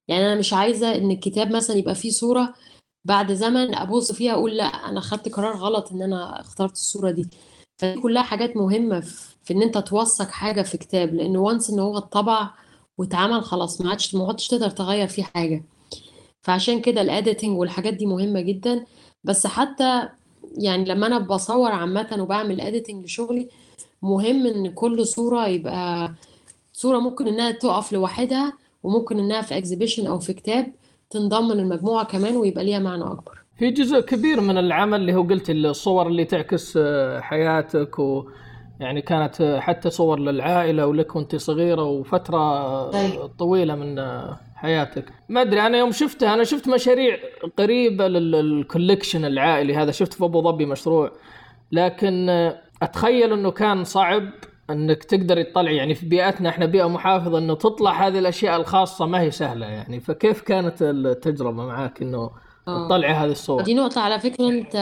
يعني 0.07 0.25
أنا 0.25 0.35
مش 0.35 0.53
عايزة 0.53 0.95
إن 0.95 1.11
الكتاب 1.11 1.51
مثلا 1.51 1.75
يبقى 1.77 1.95
فيه 1.95 2.09
صورة 2.11 2.53
بعد 3.05 3.33
زمن 3.33 3.75
أبص 3.75 4.11
فيها 4.11 4.33
أقول 4.33 4.57
لأ 4.57 4.65
أنا 4.65 5.01
خدت 5.01 5.29
قرار 5.33 5.55
غلط 5.57 5.91
إن 5.91 6.01
أنا 6.01 6.41
اخترت 6.41 6.71
الصورة 6.73 7.11
دي. 7.11 7.27
فدي 7.81 8.01
كلها 8.01 8.23
حاجات 8.23 8.57
مهمة 8.57 9.03
في 9.47 9.53
إن 9.53 9.61
أنت 9.61 9.77
توثق 9.77 10.29
حاجة 10.29 10.61
في 10.61 10.77
كتاب 10.77 11.13
لأن 11.15 11.37
وانس 11.37 11.69
إن 11.69 11.79
هو 11.79 11.97
اتطبع 11.97 12.49
واتعمل 12.97 13.43
خلاص 13.43 13.81
ما 13.81 13.89
عادش 13.89 14.15
ما 14.15 14.27
عادش 14.27 14.47
تقدر 14.47 14.69
تغير 14.69 15.07
فيه 15.07 15.23
حاجة. 15.23 15.63
فعشان 16.41 16.81
كده 16.81 17.01
ال 17.01 17.08
editing 17.08 17.57
والحاجات 17.59 17.93
دي 17.93 18.05
مهمة 18.05 18.41
جدا. 18.41 18.85
بس 19.23 19.47
حتى 19.47 20.09
يعني 20.57 20.85
لما 20.85 21.07
أنا 21.07 21.19
بصور 21.19 21.71
عامة 21.71 22.17
وبعمل 22.19 22.61
editing 22.61 23.05
لشغلي 23.05 23.47
مهم 24.01 24.47
إن 24.47 24.71
كل 24.71 25.05
صورة 25.07 25.47
يبقى 25.47 26.13
صورة 26.73 26.99
ممكن 26.99 27.27
إنها 27.27 27.51
تقف 27.51 27.93
لوحدها 27.93 28.53
وممكن 28.83 29.19
إنها 29.19 29.41
في 29.41 29.57
exhibition 29.57 30.07
أو 30.07 30.19
في 30.19 30.33
كتاب 30.33 30.71
تنضم 31.09 31.51
للمجموعة 31.53 32.05
كمان 32.05 32.37
ويبقى 32.37 32.63
ليها 32.63 32.79
معنى 32.79 33.03
أكبر. 33.03 33.37
في 33.57 33.71
جزء 33.71 33.99
كبير 33.99 34.41
من 34.41 34.57
العمل 34.57 34.99
اللي 35.01 35.15
هو 35.15 35.23
قلت 35.23 35.49
الصور 35.49 36.07
اللي 36.07 36.25
تعكس 36.25 36.77
حياتك 37.19 37.99
و 37.99 38.23
يعني 38.79 39.01
كانت 39.01 39.57
حتى 39.59 39.89
صور 39.89 40.19
للعائلة 40.19 40.87
ولك 40.87 41.15
وانت 41.15 41.35
صغيرة 41.35 41.83
وفترة 41.83 42.91
طيب. 42.91 43.25
طويلة 43.39 43.75
من 43.75 44.01
حياتك 44.55 45.05
ما 45.29 45.41
أدري 45.41 45.61
أنا 45.61 45.77
يوم 45.77 45.91
شفتها 45.91 46.33
أنا 46.33 46.43
شفت 46.43 46.67
مشاريع 46.67 47.17
قريبة 47.57 48.07
للكوليكشن 48.07 49.25
العائلي 49.25 49.75
هذا 49.75 49.91
شفت 49.91 50.13
في 50.13 50.25
أبو 50.25 50.41
ظبي 50.41 50.65
مشروع 50.65 51.11
لكن 51.71 52.29
أتخيل 52.81 53.33
إنه 53.33 53.51
كان 53.51 53.83
صعب 53.83 54.23
إنك 54.69 55.03
تقدر 55.03 55.41
تطلع 55.43 55.71
يعني 55.71 55.95
في 55.95 56.05
بيئتنا 56.05 56.49
إحنا 56.49 56.65
بيئة 56.65 56.87
محافظة 56.89 57.37
إنه 57.37 57.53
تطلع 57.55 58.07
هذه 58.07 58.19
الأشياء 58.19 58.57
الخاصة 58.61 59.05
ما 59.05 59.21
هي 59.21 59.31
سهلة 59.31 59.65
يعني 59.65 59.99
فكيف 59.99 60.41
كانت 60.41 60.81
التجربة 60.81 61.65
معاك 61.65 62.01
إنه 62.01 62.31
آه. 62.67 62.87
تطلعي 62.87 63.13
هذه 63.13 63.31
الصور 63.31 63.61
دي 63.61 63.73
نقطه 63.73 64.01
على 64.01 64.19
فكرة 64.19 64.49
أنت 64.49 64.75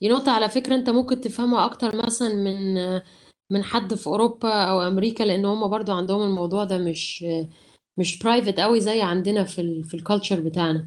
دي 0.00 0.08
نقطة 0.08 0.32
على 0.32 0.48
فكرة 0.48 0.74
أنت 0.74 0.90
ممكن 0.90 1.20
تفهمها 1.20 1.64
أكتر 1.64 1.96
مثلا 2.06 2.34
من 2.34 2.74
من 3.50 3.64
حد 3.64 3.94
في 3.94 4.06
أوروبا 4.06 4.52
أو 4.52 4.82
أمريكا 4.82 5.24
لأن 5.24 5.44
هم 5.44 5.68
برضو 5.68 5.92
عندهم 5.92 6.22
الموضوع 6.22 6.64
ده 6.64 6.78
مش 6.78 7.24
مش 7.98 8.18
private 8.18 8.60
قوي 8.60 8.80
زي 8.80 9.02
عندنا 9.02 9.44
في 9.44 9.60
ال 9.60 9.84
في 9.84 9.94
ال 9.94 10.00
culture 10.00 10.40
بتاعنا. 10.40 10.86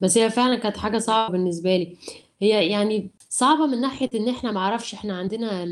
بس 0.00 0.18
هي 0.18 0.30
فعلا 0.30 0.56
كانت 0.56 0.76
حاجة 0.76 0.98
صعبة 0.98 1.32
بالنسبة 1.32 1.76
لي. 1.76 1.96
هي 2.42 2.68
يعني 2.70 3.10
صعبة 3.28 3.66
من 3.66 3.80
ناحية 3.80 4.10
إن 4.14 4.28
إحنا 4.28 4.52
معرفش 4.52 4.94
إحنا 4.94 5.18
عندنا 5.18 5.62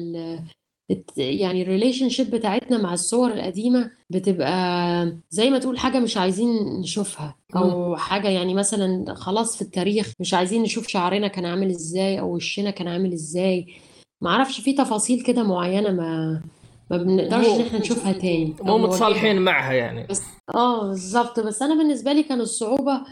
يعني 1.16 1.62
ال 1.62 2.08
relationship 2.08 2.30
بتاعتنا 2.30 2.78
مع 2.78 2.94
الصور 2.94 3.32
القديمة 3.32 3.90
بتبقى 4.10 5.16
زي 5.30 5.50
ما 5.50 5.58
تقول 5.58 5.78
حاجة 5.78 5.98
مش 5.98 6.16
عايزين 6.16 6.80
نشوفها. 6.80 7.36
أو 7.56 7.96
حاجة 7.96 8.28
يعني 8.28 8.54
مثلا 8.54 9.14
خلاص 9.14 9.56
في 9.56 9.62
التاريخ 9.62 10.12
مش 10.20 10.34
عايزين 10.34 10.62
نشوف 10.62 10.86
شعرنا 10.88 11.28
كان 11.28 11.46
عامل 11.46 11.70
إزاي 11.70 12.20
أو 12.20 12.34
وشنا 12.34 12.70
كان 12.70 12.88
عامل 12.88 13.12
إزاي. 13.12 13.66
معرفش 14.22 14.60
في 14.60 14.72
تفاصيل 14.72 15.22
كده 15.22 15.42
معينة 15.42 15.90
ما 15.92 16.40
ما 16.90 16.96
بنقدرش 16.96 17.46
إن 17.46 17.60
إحنا 17.60 17.78
نشوفها 17.78 18.12
تاني. 18.12 18.56
مو 18.62 18.78
متصالحين 18.78 19.42
معها 19.42 19.72
يعني. 19.72 20.06
بس 20.10 20.22
آه 20.54 20.88
بالظبط. 20.88 21.40
بس 21.40 21.62
أنا 21.62 21.74
بالنسبة 21.74 22.12
لي 22.12 22.22
كان 22.22 22.40
الصعوبة 22.40 23.02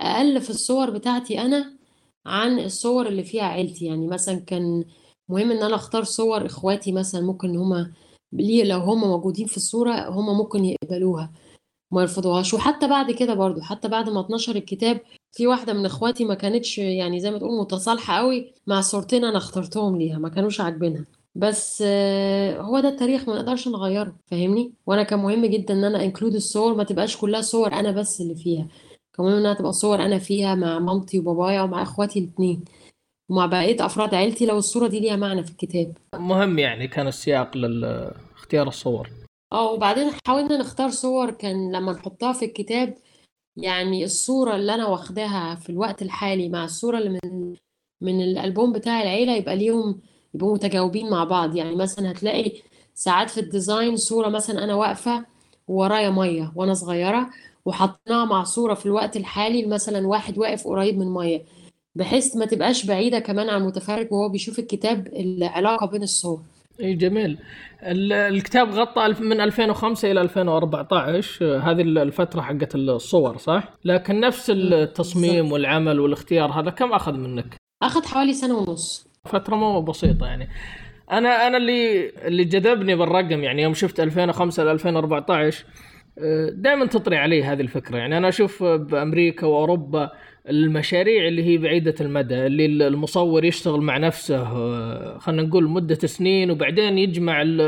أقل 0.00 0.40
في 0.40 0.50
الصور 0.50 0.90
بتاعتي 0.90 1.40
أنا 1.40 1.78
عن 2.26 2.58
الصور 2.58 3.06
اللي 3.06 3.22
فيها 3.22 3.44
عيلتي. 3.44 3.84
يعني 3.86 4.06
مثلا 4.06 4.40
كان 4.46 4.84
مهم 5.28 5.50
إن 5.50 5.62
أنا 5.62 5.74
أختار 5.74 6.04
صور 6.04 6.46
إخواتي 6.46 6.92
مثلا 6.92 7.20
ممكن 7.20 7.48
إن 7.48 7.56
هما 7.56 7.92
ليه 8.32 8.64
لو 8.64 8.78
هما 8.78 9.06
موجودين 9.06 9.46
في 9.46 9.56
الصورة 9.56 10.08
هما 10.08 10.32
ممكن 10.32 10.64
يقبلوها 10.64 11.32
ما 11.90 12.00
يرفضوهاش. 12.02 12.54
وحتى 12.54 12.88
بعد 12.88 13.10
كده 13.10 13.34
برضو 13.34 13.60
حتى 13.60 13.88
بعد 13.88 14.08
ما 14.10 14.20
اتنشر 14.20 14.56
الكتاب 14.56 15.00
في 15.32 15.46
واحدة 15.46 15.72
من 15.72 15.86
إخواتي 15.86 16.24
ما 16.24 16.34
كانتش 16.34 16.78
يعني 16.78 17.20
زي 17.20 17.30
ما 17.30 17.38
تقول 17.38 17.60
متصالحة 17.60 18.14
قوي 18.16 18.52
مع 18.66 18.80
صورتين 18.80 19.24
أنا 19.24 19.38
اخترتهم 19.38 19.96
ليها 19.98 20.18
ما 20.18 20.28
كانوش 20.28 20.60
عاجبينها. 20.60 21.04
بس 21.34 21.82
هو 22.58 22.80
ده 22.80 22.88
التاريخ 22.88 23.28
ما 23.28 23.34
نقدرش 23.36 23.68
نغيره 23.68 24.16
فاهمني؟ 24.26 24.72
وأنا 24.86 25.02
كان 25.02 25.18
مهم 25.18 25.46
جدا 25.46 25.74
إن 25.74 25.84
أنا 25.84 26.04
انكلود 26.04 26.34
الصور 26.34 26.74
ما 26.74 26.84
تبقاش 26.84 27.16
كلها 27.16 27.40
صور 27.40 27.72
أنا 27.72 27.90
بس 27.90 28.20
اللي 28.20 28.34
فيها. 28.34 28.68
كان 29.14 29.26
مهم 29.26 29.36
إنها 29.36 29.54
تبقى 29.54 29.72
صور 29.72 30.04
أنا 30.04 30.18
فيها 30.18 30.54
مع 30.54 30.78
مامتي 30.78 31.18
وبابايا 31.18 31.62
ومع 31.62 31.82
إخواتي 31.82 32.18
الاثنين 32.18 32.64
ومع 33.28 33.46
بقية 33.46 33.86
أفراد 33.86 34.14
عيلتي 34.14 34.46
لو 34.46 34.58
الصورة 34.58 34.88
دي 34.88 35.00
ليها 35.00 35.16
معنى 35.16 35.44
في 35.44 35.50
الكتاب. 35.50 35.96
مهم 36.14 36.58
يعني 36.58 36.88
كان 36.88 37.06
السياق 37.06 37.56
لاختيار 37.56 38.68
الصور. 38.68 39.10
آه 39.52 39.72
وبعدين 39.72 40.10
حاولنا 40.26 40.56
نختار 40.56 40.90
صور 40.90 41.30
كان 41.30 41.72
لما 41.76 41.92
نحطها 41.92 42.32
في 42.32 42.44
الكتاب 42.44 42.94
يعني 43.56 44.04
الصورة 44.04 44.56
اللي 44.56 44.74
أنا 44.74 44.86
واخداها 44.86 45.54
في 45.54 45.70
الوقت 45.70 46.02
الحالي 46.02 46.48
مع 46.48 46.64
الصورة 46.64 46.98
اللي 46.98 47.20
من 47.24 47.54
من 48.00 48.20
الألبوم 48.20 48.72
بتاع 48.72 49.02
العيلة 49.02 49.36
يبقى 49.36 49.56
ليهم 49.56 50.00
يبقوا 50.34 50.54
متجاوبين 50.54 51.10
مع 51.10 51.24
بعض. 51.24 51.56
يعني 51.56 51.76
مثلا 51.76 52.10
هتلاقي 52.10 52.52
ساعات 52.94 53.30
في 53.30 53.40
الديزاين 53.40 53.96
صورة 53.96 54.28
مثلا 54.28 54.64
أنا 54.64 54.74
واقفة 54.74 55.24
وورايا 55.68 56.10
مية 56.10 56.52
وأنا 56.56 56.74
صغيرة 56.74 57.30
وحطيناها 57.64 58.24
مع 58.24 58.44
صورة 58.44 58.74
في 58.74 58.86
الوقت 58.86 59.16
الحالي 59.16 59.66
مثلا 59.66 60.06
واحد 60.06 60.38
واقف 60.38 60.66
قريب 60.68 60.98
من 60.98 61.14
مية. 61.14 61.44
بحيث 61.94 62.36
ما 62.36 62.46
تبقاش 62.46 62.86
بعيدة 62.86 63.18
كمان 63.18 63.48
عن 63.48 63.60
المتفرج 63.60 64.12
وهو 64.12 64.28
بيشوف 64.28 64.58
الكتاب 64.58 65.06
العلاقة 65.06 65.86
بين 65.86 66.02
الصور. 66.02 66.40
إي 66.80 66.94
جميل. 66.94 67.38
الكتاب 67.82 68.70
غطى 68.70 69.14
من 69.20 69.40
2005 69.40 70.10
إلى 70.10 70.20
2014 70.20 71.58
هذه 71.58 71.80
الفترة 71.80 72.40
حقت 72.40 72.74
الصور 72.74 73.36
صح؟ 73.36 73.74
لكن 73.84 74.20
نفس 74.20 74.50
التصميم 74.50 75.52
والعمل 75.52 76.00
والاختيار 76.00 76.50
هذا 76.50 76.70
كم 76.70 76.92
أخذ 76.92 77.12
منك؟ 77.12 77.56
أخذ 77.82 78.04
حوالي 78.06 78.32
سنة 78.32 78.58
ونص. 78.58 79.06
فترة 79.24 79.56
مو 79.56 79.80
بسيطة 79.80 80.26
يعني. 80.26 80.48
أنا 81.12 81.46
أنا 81.46 81.56
اللي 81.56 82.08
اللي 82.08 82.44
جذبني 82.44 82.96
بالرقم 82.96 83.44
يعني 83.44 83.62
يوم 83.62 83.74
شفت 83.74 84.00
2005 84.00 84.64
ل 84.64 84.68
2014 84.68 85.64
دائما 86.52 86.86
تطري 86.86 87.16
علي 87.16 87.44
هذه 87.44 87.60
الفكرة 87.60 87.96
يعني. 87.96 88.18
أنا 88.18 88.28
أشوف 88.28 88.62
بأمريكا 88.62 89.46
وأوروبا 89.46 90.10
المشاريع 90.48 91.28
اللي 91.28 91.44
هي 91.44 91.58
بعيدة 91.58 91.94
المدى 92.00 92.46
اللي 92.46 92.86
المصور 92.86 93.44
يشتغل 93.44 93.80
مع 93.80 93.96
نفسه 93.98 94.42
آه، 94.42 95.18
خلينا 95.18 95.42
نقول 95.42 95.68
مدة 95.68 95.94
سنين 95.94 96.50
وبعدين 96.50 96.98
يجمع 96.98 97.42
ال 97.42 97.60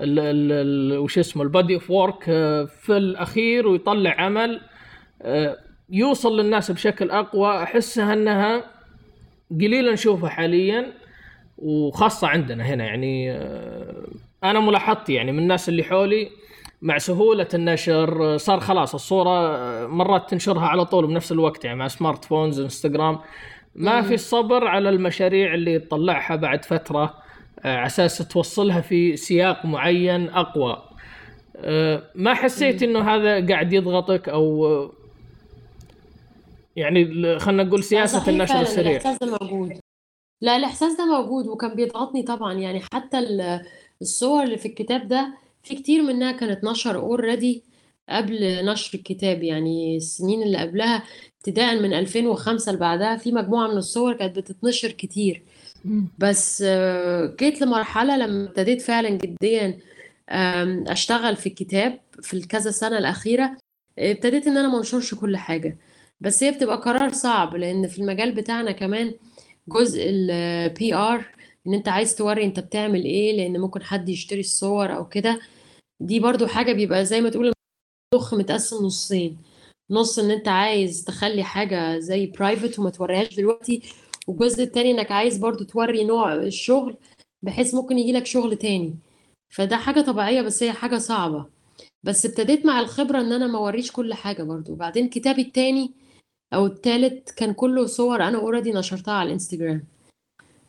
ال 0.00 0.18
ال 0.52 0.98
وش 0.98 1.18
اسمه 1.18 1.42
ال 1.42 1.48
body 1.48 1.74
of 1.74 1.90
work 1.90 2.24
في 2.66 2.96
الأخير 2.96 3.68
ويطلع 3.68 4.14
عمل 4.18 4.60
آه، 5.22 5.56
يوصل 5.90 6.40
للناس 6.40 6.70
بشكل 6.70 7.10
أقوى. 7.10 7.62
أحسها 7.62 8.12
أنها 8.12 8.64
قليل 9.50 9.92
نشوفها 9.92 10.28
حاليا 10.28 10.92
وخاصة 11.58 12.28
عندنا 12.28 12.64
هنا 12.64 12.84
يعني 12.84 13.32
آه، 13.32 14.06
أنا 14.44 14.60
ملاحظتي 14.60 15.14
يعني 15.14 15.32
من 15.32 15.38
الناس 15.38 15.68
اللي 15.68 15.82
حولي 15.84 16.28
مع 16.84 16.98
سهولة 16.98 17.48
النشر 17.54 18.36
صار 18.36 18.60
خلاص 18.60 18.94
الصورة 18.94 19.86
مرات 19.86 20.30
تنشرها 20.30 20.66
على 20.66 20.84
طول 20.84 21.06
بنفس 21.06 21.32
الوقت 21.32 21.64
يعني 21.64 21.78
مع 21.78 21.88
سمارت 21.88 22.24
فونز 22.24 22.60
انستغرام. 22.60 23.18
ما 23.74 24.02
في 24.02 24.14
الصبر 24.14 24.66
على 24.66 24.88
المشاريع 24.88 25.54
اللي 25.54 25.78
تطلعها 25.78 26.36
بعد 26.36 26.64
فترة 26.64 27.14
آه، 27.64 27.76
على 27.76 27.86
أساس 27.86 28.18
توصلها 28.18 28.80
في 28.80 29.16
سياق 29.16 29.66
معين 29.66 30.28
أقوى. 30.28 30.82
آه، 31.56 32.02
ما 32.14 32.34
حسيت 32.34 32.82
إنه 32.82 33.14
هذا 33.14 33.46
قاعد 33.46 33.72
يضغطك 33.72 34.28
أو 34.28 34.90
يعني 36.76 37.04
خلينا 37.38 37.62
نقول 37.62 37.84
سياسة 37.84 38.30
النشر 38.30 38.60
السريع. 38.60 38.90
الإحساس 38.90 39.18
ده 39.18 39.38
موجود. 39.40 39.78
لا 40.40 40.56
الإحساس 40.56 40.96
ده 40.98 41.06
موجود 41.06 41.46
وكان 41.46 41.74
بيضغطني 41.74 42.22
طبعا. 42.22 42.52
يعني 42.52 42.80
حتى 42.92 43.18
الصور 44.02 44.42
اللي 44.42 44.56
في 44.56 44.68
الكتاب 44.68 45.08
ده 45.08 45.43
في 45.64 45.74
كتير 45.74 46.02
منها 46.02 46.32
كانت 46.32 46.64
نشر 46.64 46.96
اوريدي 46.96 47.62
قبل 48.08 48.64
نشر 48.66 48.98
الكتاب 48.98 49.42
يعني 49.42 49.96
السنين 49.96 50.42
اللي 50.42 50.58
قبلها 50.58 51.02
ابتداء 51.38 51.80
من 51.82 51.92
2005 51.94 52.70
اللي 52.70 52.80
بعدها 52.80 53.16
في 53.16 53.32
مجموعة 53.32 53.66
من 53.68 53.76
الصور 53.76 54.12
كانت 54.14 54.36
بتتنشر 54.38 54.90
كتير. 54.90 55.42
بس 56.18 56.64
آه، 56.66 57.34
جيت 57.40 57.62
لمرحلة 57.62 58.16
لما 58.16 58.44
ابتديت 58.48 58.82
فعلا 58.82 59.08
جديا 59.08 59.78
أشتغل 60.88 61.36
في 61.36 61.46
الكتاب 61.46 62.00
في 62.22 62.34
الكذا 62.34 62.70
سنة 62.70 62.98
الأخيرة 62.98 63.56
ابتديت 63.98 64.46
إن 64.46 64.56
أنا 64.56 64.76
منشرش 64.76 65.14
كل 65.14 65.36
حاجة. 65.36 65.78
بس 66.20 66.42
هي 66.42 66.50
بتبقى 66.50 66.76
قرار 66.76 67.12
صعب 67.12 67.56
لأن 67.56 67.86
في 67.88 67.98
المجال 67.98 68.32
بتاعنا 68.32 68.72
كمان 68.72 69.14
جزء 69.68 70.02
ال 70.06 70.94
PR 70.94 71.24
إن 71.66 71.74
أنت 71.74 71.88
عايز 71.88 72.14
توري 72.16 72.44
أنت 72.44 72.60
بتعمل 72.60 73.04
إيه 73.04 73.36
لأن 73.36 73.60
ممكن 73.60 73.82
حد 73.82 74.08
يشتري 74.08 74.40
الصور 74.40 74.96
أو 74.96 75.08
كده. 75.08 75.40
دي 76.00 76.20
برضو 76.20 76.46
حاجة 76.46 76.72
بيبقى 76.72 77.04
زي 77.06 77.20
ما 77.20 77.30
تقول 77.30 77.52
المخ 78.14 78.34
متقسم 78.34 78.84
نصين. 78.86 79.38
نص 79.90 80.18
إن 80.18 80.30
أنت 80.30 80.48
عايز 80.48 81.04
تخلي 81.04 81.42
حاجة 81.44 81.98
زي 81.98 82.26
private 82.26 82.78
وما 82.78 82.90
توريهاش 82.90 83.34
دلوقتي 83.36 83.82
والجزء 84.28 84.62
التاني 84.62 84.90
إنك 84.90 85.12
عايز 85.12 85.38
برضو 85.38 85.64
توري 85.64 86.04
نوع 86.04 86.34
الشغل 86.34 86.96
بحيث 87.42 87.74
ممكن 87.74 87.98
يجيلك 87.98 88.26
شغل 88.26 88.56
تاني. 88.56 88.98
فده 89.54 89.76
حاجة 89.76 90.00
طبيعية 90.00 90.42
بس 90.42 90.62
هي 90.62 90.72
حاجة 90.72 90.98
صعبة. 90.98 91.46
بس 92.02 92.26
ابتديت 92.26 92.66
مع 92.66 92.80
الخبرة 92.80 93.20
إن 93.20 93.32
أنا 93.32 93.46
ما 93.46 93.58
اوريش 93.58 93.92
كل 93.92 94.14
حاجة 94.14 94.42
برضو. 94.42 94.72
وبعدين 94.72 95.08
كتابي 95.08 95.42
التاني 95.42 95.92
أو 96.54 96.66
التالت 96.66 97.30
كان 97.30 97.52
كله 97.54 97.86
صور 97.86 98.22
أنا 98.22 98.38
already 98.38 98.72
نشرتها 98.72 99.14
على 99.14 99.26
الإنستجرام. 99.26 99.93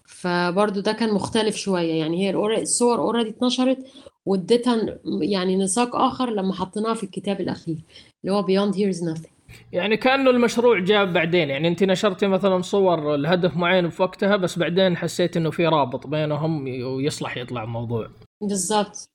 فبرضو 0.08 0.80
ده 0.80 0.92
كان 0.92 1.14
مختلف 1.14 1.56
شوية. 1.56 1.94
يعني 1.94 2.28
هي 2.28 2.62
الصور 2.62 3.00
already 3.00 3.30
اتنشرت 3.30 3.78
واديتها 4.26 5.00
يعني 5.22 5.56
سياق 5.56 5.96
آخر 5.96 6.30
لما 6.30 6.54
حطيناها 6.54 6.94
في 6.94 7.04
الكتاب 7.04 7.42
الأخير 7.42 7.78
اللي 8.24 8.36
هو 8.36 8.44
Beyond 8.44 8.76
Here 8.76 8.98
is 8.98 9.02
Nothing. 9.02 9.30
يعني 9.72 9.98
كأنه 9.98 10.30
المشروع 10.30 10.80
جاء 10.80 11.06
بعدين. 11.06 11.50
يعني 11.50 11.68
أنت 11.68 11.84
نشرتي 11.84 12.28
مثلا 12.28 12.62
صور 12.62 13.16
لهدف 13.16 13.58
معين 13.58 13.90
في 13.90 14.02
وقتها 14.02 14.36
بس 14.36 14.60
بعدين 14.60 14.98
حسيت 14.98 15.38
إنه 15.38 15.52
في 15.52 15.68
رابط 15.68 16.08
بينهم 16.08 16.64
ويصلح 16.68 17.38
يطلع 17.38 17.66
موضوع 17.66 18.10
بالظبط 18.42 19.10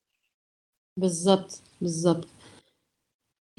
بالظبط 0.99 1.61
بالظبط 1.81 2.27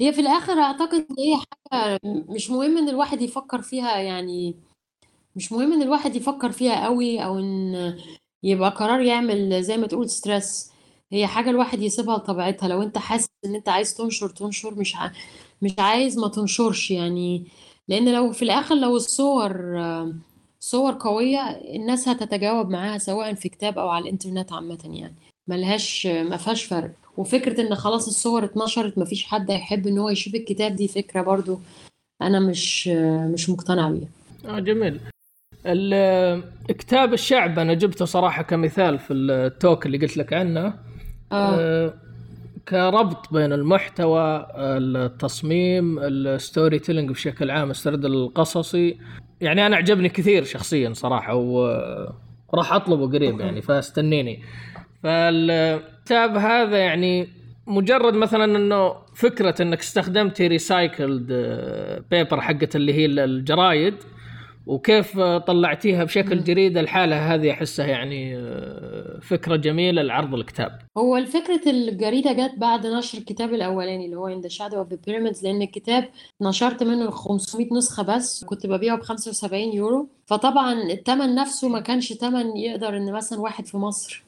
هي 0.01 0.13
في 0.13 0.21
الآخر 0.21 0.53
أعتقد 0.53 1.05
إن 1.11 1.15
هي 1.19 1.35
حاجة 1.71 1.99
مش 2.05 2.49
مهم 2.49 2.77
إن 2.77 2.89
الواحد 2.89 3.21
يفكر 3.21 3.61
فيها 3.61 3.97
يعني 3.99 4.55
مش 5.35 5.51
مهم 5.51 5.73
إن 5.73 5.81
الواحد 5.81 6.15
يفكر 6.15 6.51
فيها 6.51 6.85
قوي 6.85 7.19
أو 7.25 7.39
إن 7.39 7.97
يبقى 8.43 8.69
قرار 8.69 9.01
يعمل 9.01 9.63
زي 9.63 9.77
ما 9.77 9.87
تقول 9.87 10.09
ستريس 10.09 10.71
هي 11.11 11.27
حاجة 11.27 11.49
الواحد 11.49 11.81
يسيبها 11.81 12.17
لطبيعتها. 12.17 12.67
لو 12.69 12.81
أنت 12.81 12.97
حاسس 12.97 13.27
إن 13.45 13.55
أنت 13.55 13.69
عايز 13.69 13.93
تنشر 13.93 14.29
تنشر. 14.29 14.75
مش 14.75 14.95
ع... 14.95 15.11
مش 15.61 15.71
عايز 15.79 16.17
ما 16.17 16.27
تنشرش 16.27 16.91
يعني. 16.91 17.45
لأن 17.87 18.13
لو 18.13 18.31
في 18.31 18.41
الآخر 18.45 18.75
لو 18.75 18.95
الصور 18.95 19.53
صور 20.59 20.97
قوية 20.99 21.39
الناس 21.49 22.07
هتتجاوب 22.07 22.69
معاها 22.69 22.97
سواء 22.97 23.33
في 23.33 23.49
كتاب 23.49 23.79
أو 23.79 23.89
على 23.89 24.03
الإنترنت 24.03 24.53
عامة 24.53 24.79
يعني. 24.83 25.15
ملهاش 25.47 26.07
ما 26.07 26.37
فيهاش 26.37 26.63
فرق. 26.63 26.91
وفكرة 27.17 27.61
إن 27.61 27.75
خلاص 27.75 28.07
الصور 28.07 28.43
اتنشرت 28.43 28.97
مفيش 28.97 29.23
حد 29.25 29.51
هيحب 29.51 29.87
إن 29.87 29.97
هو 29.97 30.09
يشوف 30.09 30.35
الكتاب 30.35 30.75
دي 30.75 30.87
فكرة 30.87 31.21
برضو 31.21 31.59
أنا 32.21 32.39
مش 32.39 32.87
مش 33.33 33.49
مقتنع 33.49 33.89
بيها. 33.89 34.09
آه 34.45 34.59
جميل. 34.59 34.99
كتاب 36.67 37.13
الشعب 37.13 37.59
أنا 37.59 37.73
جبته 37.73 38.05
صراحة 38.05 38.43
كمثال 38.43 38.99
في 38.99 39.13
ال 39.13 39.27
talk 39.27 39.85
اللي 39.85 39.97
قلت 39.97 40.17
لك 40.17 40.33
عنه. 40.33 40.65
آه. 40.65 40.73
آه 41.31 41.93
كربط 42.67 43.33
بين 43.33 43.53
المحتوى 43.53 44.47
التصميم 44.57 45.99
ال 45.99 46.79
storytelling 46.79 47.09
بشكل 47.09 47.51
عام 47.51 47.71
السرد 47.71 48.05
القصصي. 48.05 48.97
يعني 49.41 49.65
أنا 49.65 49.75
عجبني 49.75 50.09
كثير 50.09 50.43
شخصيا 50.43 50.93
صراحة 50.93 51.35
وراح 51.35 52.73
أطلبه 52.73 53.07
قريب 53.07 53.39
يعني 53.39 53.61
فاستنيني. 53.61 54.43
فالكتاب 55.03 56.37
هذا 56.37 56.77
يعني 56.77 57.27
مجرد 57.67 58.13
مثلا 58.13 58.57
إنه 58.57 58.93
فكرة 59.15 59.61
إنك 59.61 59.79
استخدمتي 59.79 60.47
recycled 60.47 61.27
paper 62.11 62.41
حقت 62.41 62.75
اللي 62.75 62.93
هي 62.93 63.05
الجرايد 63.05 63.95
وكيف 64.65 65.19
طلعتيها 65.19 66.03
بشكل 66.03 66.43
جريده 66.43 66.79
الحالة 66.79 67.33
هذه 67.33 67.51
أحسها 67.51 67.85
يعني 67.85 68.37
آه، 68.37 69.19
فكرة 69.21 69.55
جميلة 69.55 70.01
لعرض 70.01 70.33
الكتاب. 70.33 70.79
هو 70.97 71.17
الفكرة 71.17 71.61
الجريدة 71.71 72.31
جت 72.33 72.53
بعد 72.57 72.87
نشر 72.87 73.17
الكتاب 73.17 73.53
الأولاني 73.53 74.05
اللي 74.05 74.17
هو 74.17 74.29
In 74.39 74.43
the 74.43 74.49
Shadow 74.49 74.75
of 74.85 74.93
the 74.93 74.97
Pyramids 75.09 75.43
لأن 75.43 75.61
الكتاب 75.61 76.09
نشرت 76.41 76.83
منه 76.83 77.09
500 77.11 77.67
نسخة 77.77 78.03
بس 78.03 78.43
كنت 78.43 78.67
ببيعه 78.67 78.97
ب 78.97 79.01
75 79.01 79.61
يورو 79.73 80.09
فطبعا 80.25 80.73
الثمن 80.73 81.35
نفسه 81.35 81.69
ما 81.69 81.79
كانش 81.79 82.13
ثمن 82.13 82.57
يقدر 82.57 82.97
إن 82.97 83.11
مثلا 83.13 83.39
واحد 83.39 83.65
في 83.65 83.77
مصر 83.77 84.23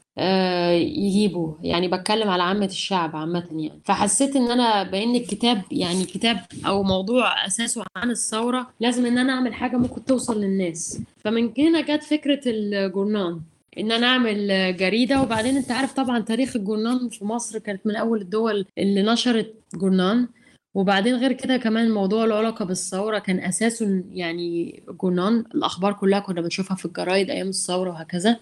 يجيبوا 0.78 1.54
يعني 1.62 1.88
بتكلم 1.88 2.30
على 2.30 2.43
عامة 2.43 2.65
الشعب 2.65 3.15
عامة 3.15 3.43
يعني. 3.51 3.80
فحسيت 3.84 4.36
إن 4.36 4.51
أنا 4.51 4.84
بإن 4.84 5.15
الكتاب 5.15 5.62
يعني 5.71 6.06
كتاب 6.06 6.39
أو 6.65 6.84
موضوع 6.84 7.45
أساسه 7.45 7.84
عن 7.95 8.12
الثورة 8.12 8.69
لازم 8.80 9.06
إن 9.06 9.17
أنا 9.17 9.34
أعمل 9.34 9.54
حاجة 9.54 9.78
ممكن 9.78 10.06
توصل 10.06 10.41
للناس. 10.41 11.01
فمن 11.23 11.51
هنا 11.58 11.82
جت 11.82 12.04
فكرة 12.04 12.41
الجورنان. 12.45 13.39
إن 13.80 13.91
أنا 13.91 14.08
أعمل 14.08 14.47
جريدة. 14.78 15.21
وبعدين 15.21 15.58
أنت 15.58 15.71
عارف 15.71 15.93
طبعا 15.93 16.19
تاريخ 16.19 16.56
الجورنان 16.56 17.10
في 17.10 17.25
مصر 17.25 17.60
كانت 17.60 17.88
من 17.88 17.95
أول 17.95 18.21
الدول 18.21 18.65
اللي 18.78 19.01
نشرت 19.01 19.54
جورنان. 19.75 20.28
وبعدين 20.76 21.16
غير 21.16 21.34
كده 21.34 21.58
كمان 21.58 21.92
موضوع 21.92 22.26
له 22.26 22.36
علاقة 22.36 22.66
بالثورة 22.66 23.20
كان 23.20 23.40
أساسه 23.40 24.04
يعني 24.12 24.84
جنان 25.04 25.40
الأخبار 25.56 25.94
كلها 25.94 26.20
كنا 26.20 26.42
بنشوفها 26.42 26.78
في 26.78 26.86
الجرايد 26.86 27.30
أيام 27.30 27.48
الثورة 27.50 27.90
وهكذا. 27.90 28.40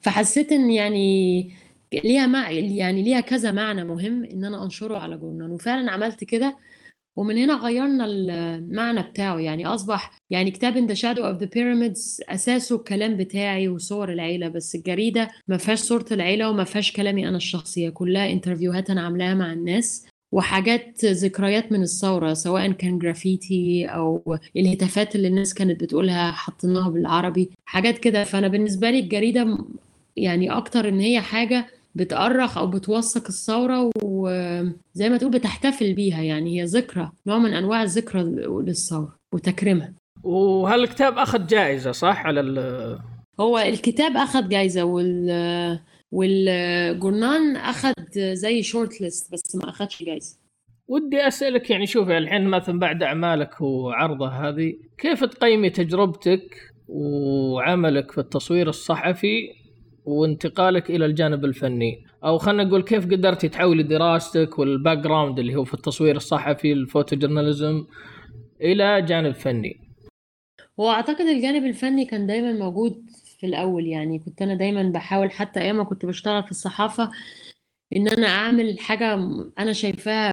فحسيت 0.00 0.52
إن 0.52 0.70
يعني 0.70 1.50
ليها 2.04 2.26
مع 2.26 2.50
يعني 2.50 3.02
ليها 3.02 3.20
كذا 3.20 3.52
معنى 3.52 3.84
مهم 3.84 4.24
إن 4.24 4.44
أنا 4.44 4.64
أنشره 4.64 4.98
على 4.98 5.16
جورنال 5.16 5.50
وفعلا 5.50 5.90
عملت 5.90 6.24
كده. 6.24 6.56
ومن 7.16 7.38
هنا 7.38 7.54
غيرنا 7.54 8.04
المعنى 8.06 9.02
بتاعه. 9.02 9.38
يعني 9.38 9.66
أصبح 9.66 10.10
يعني 10.30 10.50
كتاب 10.50 10.74
In 10.74 10.90
the 10.90 10.96
Shadow 11.00 11.22
of 11.22 11.42
the 11.44 11.48
Pyramids 11.56 12.30
أساسه 12.30 12.76
الكلام 12.76 13.16
بتاعي 13.16 13.68
وصور 13.68 14.12
العيلة. 14.12 14.48
بس 14.48 14.74
الجريدة 14.74 15.30
ما 15.48 15.56
فيهاش 15.56 15.78
صورة 15.78 16.06
العيلة 16.12 16.50
وما 16.50 16.64
فيهاش 16.64 16.92
كلامي 16.92 17.28
أنا 17.28 17.36
الشخصية. 17.36 17.90
كلها 17.90 18.30
interview 18.32 18.79
هات 18.79 18.90
أنا 18.90 19.02
عاملاها 19.02 19.34
مع 19.34 19.52
الناس. 19.52 20.06
وحاجات 20.32 21.04
ذكريات 21.04 21.72
من 21.72 21.82
الثورة 21.82 22.34
سواء 22.34 22.72
كان 22.72 22.98
جرافيتي 22.98 23.86
أو 23.86 24.38
الهتافات 24.56 25.16
اللي 25.16 25.28
الناس 25.28 25.54
كانت 25.54 25.80
بتقولها 25.80 26.32
حطيناها 26.32 26.88
بالعربي 26.90 27.50
حاجات 27.64 27.98
كده. 27.98 28.24
فأنا 28.24 28.48
بالنسبة 28.48 28.90
لي 28.90 28.98
الجريدة 28.98 29.58
يعني 30.16 30.50
أكتر 30.50 30.88
إن 30.88 31.00
هي 31.00 31.20
حاجة 31.20 31.66
بتأرخ 31.94 32.58
أو 32.58 32.66
بتوثق 32.66 33.26
الثورة 33.26 33.90
وزي 34.02 35.08
ما 35.08 35.16
تقول 35.16 35.30
بتحتفل 35.30 35.94
بيها. 35.94 36.22
يعني 36.22 36.60
هي 36.60 36.64
ذكرى 36.64 37.10
نوع 37.26 37.38
من 37.38 37.54
أنواع 37.54 37.82
الذكرى 37.82 38.22
للثورة 38.66 39.16
وتكريمها. 39.32 39.92
وهالكتاب 40.22 41.18
أخذ 41.18 41.46
جائزة 41.46 41.92
صح؟ 41.92 42.26
على 42.26 42.40
هو 43.40 43.58
الكتاب 43.58 44.16
أخذ 44.16 44.48
جائزة 44.48 44.84
وال 44.84 45.78
والجورنان 46.12 47.56
أخذ 47.56 47.92
زي 48.16 48.62
شورت 48.62 49.00
ليست 49.00 49.32
بس 49.32 49.56
ما 49.56 49.68
أخذش 49.68 50.02
جايزة. 50.02 50.38
ودي 50.88 51.28
أسألك 51.28 51.70
يعني 51.70 51.86
شوفي 51.86 52.18
الحين 52.18 52.44
مثلا 52.44 52.78
بعد 52.78 53.02
أعمالك 53.02 53.60
وعرضها 53.60 54.48
هذه 54.48 54.74
كيف 54.98 55.24
تقيمي 55.24 55.70
تجربتك 55.70 56.72
وعملك 56.88 58.12
في 58.12 58.18
التصوير 58.18 58.68
الصحفي 58.68 59.48
وانتقالك 60.04 60.90
إلى 60.90 61.06
الجانب 61.06 61.44
الفني؟ 61.44 62.06
أو 62.24 62.38
خلينا 62.38 62.64
نقول 62.64 62.82
كيف 62.82 63.04
قدرتي 63.04 63.48
تحولي 63.48 63.82
دراستك 63.82 64.58
وال 64.58 64.98
background 64.98 65.38
اللي 65.38 65.56
هو 65.56 65.64
في 65.64 65.74
التصوير 65.74 66.16
الصحفي 66.16 66.72
ال 66.72 67.16
photojournalism 67.16 67.84
إلى 68.60 69.02
جانب 69.02 69.34
فني؟ 69.34 69.80
هو 70.80 70.90
أعتقد 70.90 71.20
الجانب 71.20 71.64
الفني 71.64 72.04
كان 72.04 72.26
دايما 72.26 72.52
موجود 72.52 73.10
في 73.38 73.46
الأول 73.46 73.86
يعني. 73.86 74.18
كنت 74.18 74.42
أنا 74.42 74.54
دايما 74.54 74.82
بحاول 74.82 75.30
حتى 75.30 75.60
أيام 75.60 75.76
ما 75.76 75.84
كنت 75.84 76.06
بشتغل 76.06 76.42
في 76.44 76.50
الصحافة 76.50 77.10
إن 77.96 78.08
أنا 78.08 78.26
أعمل 78.26 78.78
حاجة 78.80 79.14
أنا 79.58 79.72
شايفاها 79.72 80.32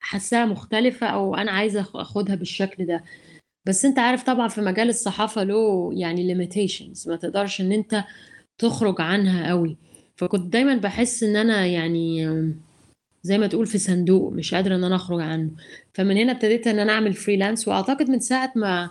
حاساها 0.00 0.46
مختلفة 0.46 1.06
أو 1.06 1.36
أنا 1.36 1.52
عايزة 1.52 1.80
أخدها 1.94 2.34
بالشكل 2.34 2.86
ده. 2.86 3.04
بس 3.66 3.84
أنت 3.84 3.98
عارف 3.98 4.22
طبعا 4.22 4.48
في 4.48 4.60
مجال 4.60 4.88
الصحافة 4.88 5.44
له 5.44 5.90
يعني 5.94 6.34
limitations 6.34 7.08
ما 7.08 7.16
تقدرش 7.16 7.60
إن 7.60 7.72
أنت 7.72 8.04
تخرج 8.58 9.00
عنها 9.00 9.48
قوي. 9.50 9.76
فكنت 10.16 10.52
دايما 10.52 10.76
بحس 10.76 11.22
إن 11.22 11.36
أنا 11.36 11.66
يعني 11.66 12.28
زي 13.22 13.38
ما 13.38 13.46
تقول 13.46 13.66
في 13.66 13.78
صندوق 13.78 14.32
مش 14.32 14.54
قادرة 14.54 14.76
إن 14.76 14.84
أنا 14.84 14.96
أخرج 14.96 15.20
عنه. 15.20 15.50
فمن 15.94 16.16
هنا 16.16 16.32
ابتديت 16.32 16.66
إن 16.66 16.78
أنا 16.78 16.92
أعمل 16.92 17.12
freelance 17.14 17.68
وأعتقد 17.68 18.10
من 18.10 18.20
ساعة 18.20 18.52
ما 18.56 18.90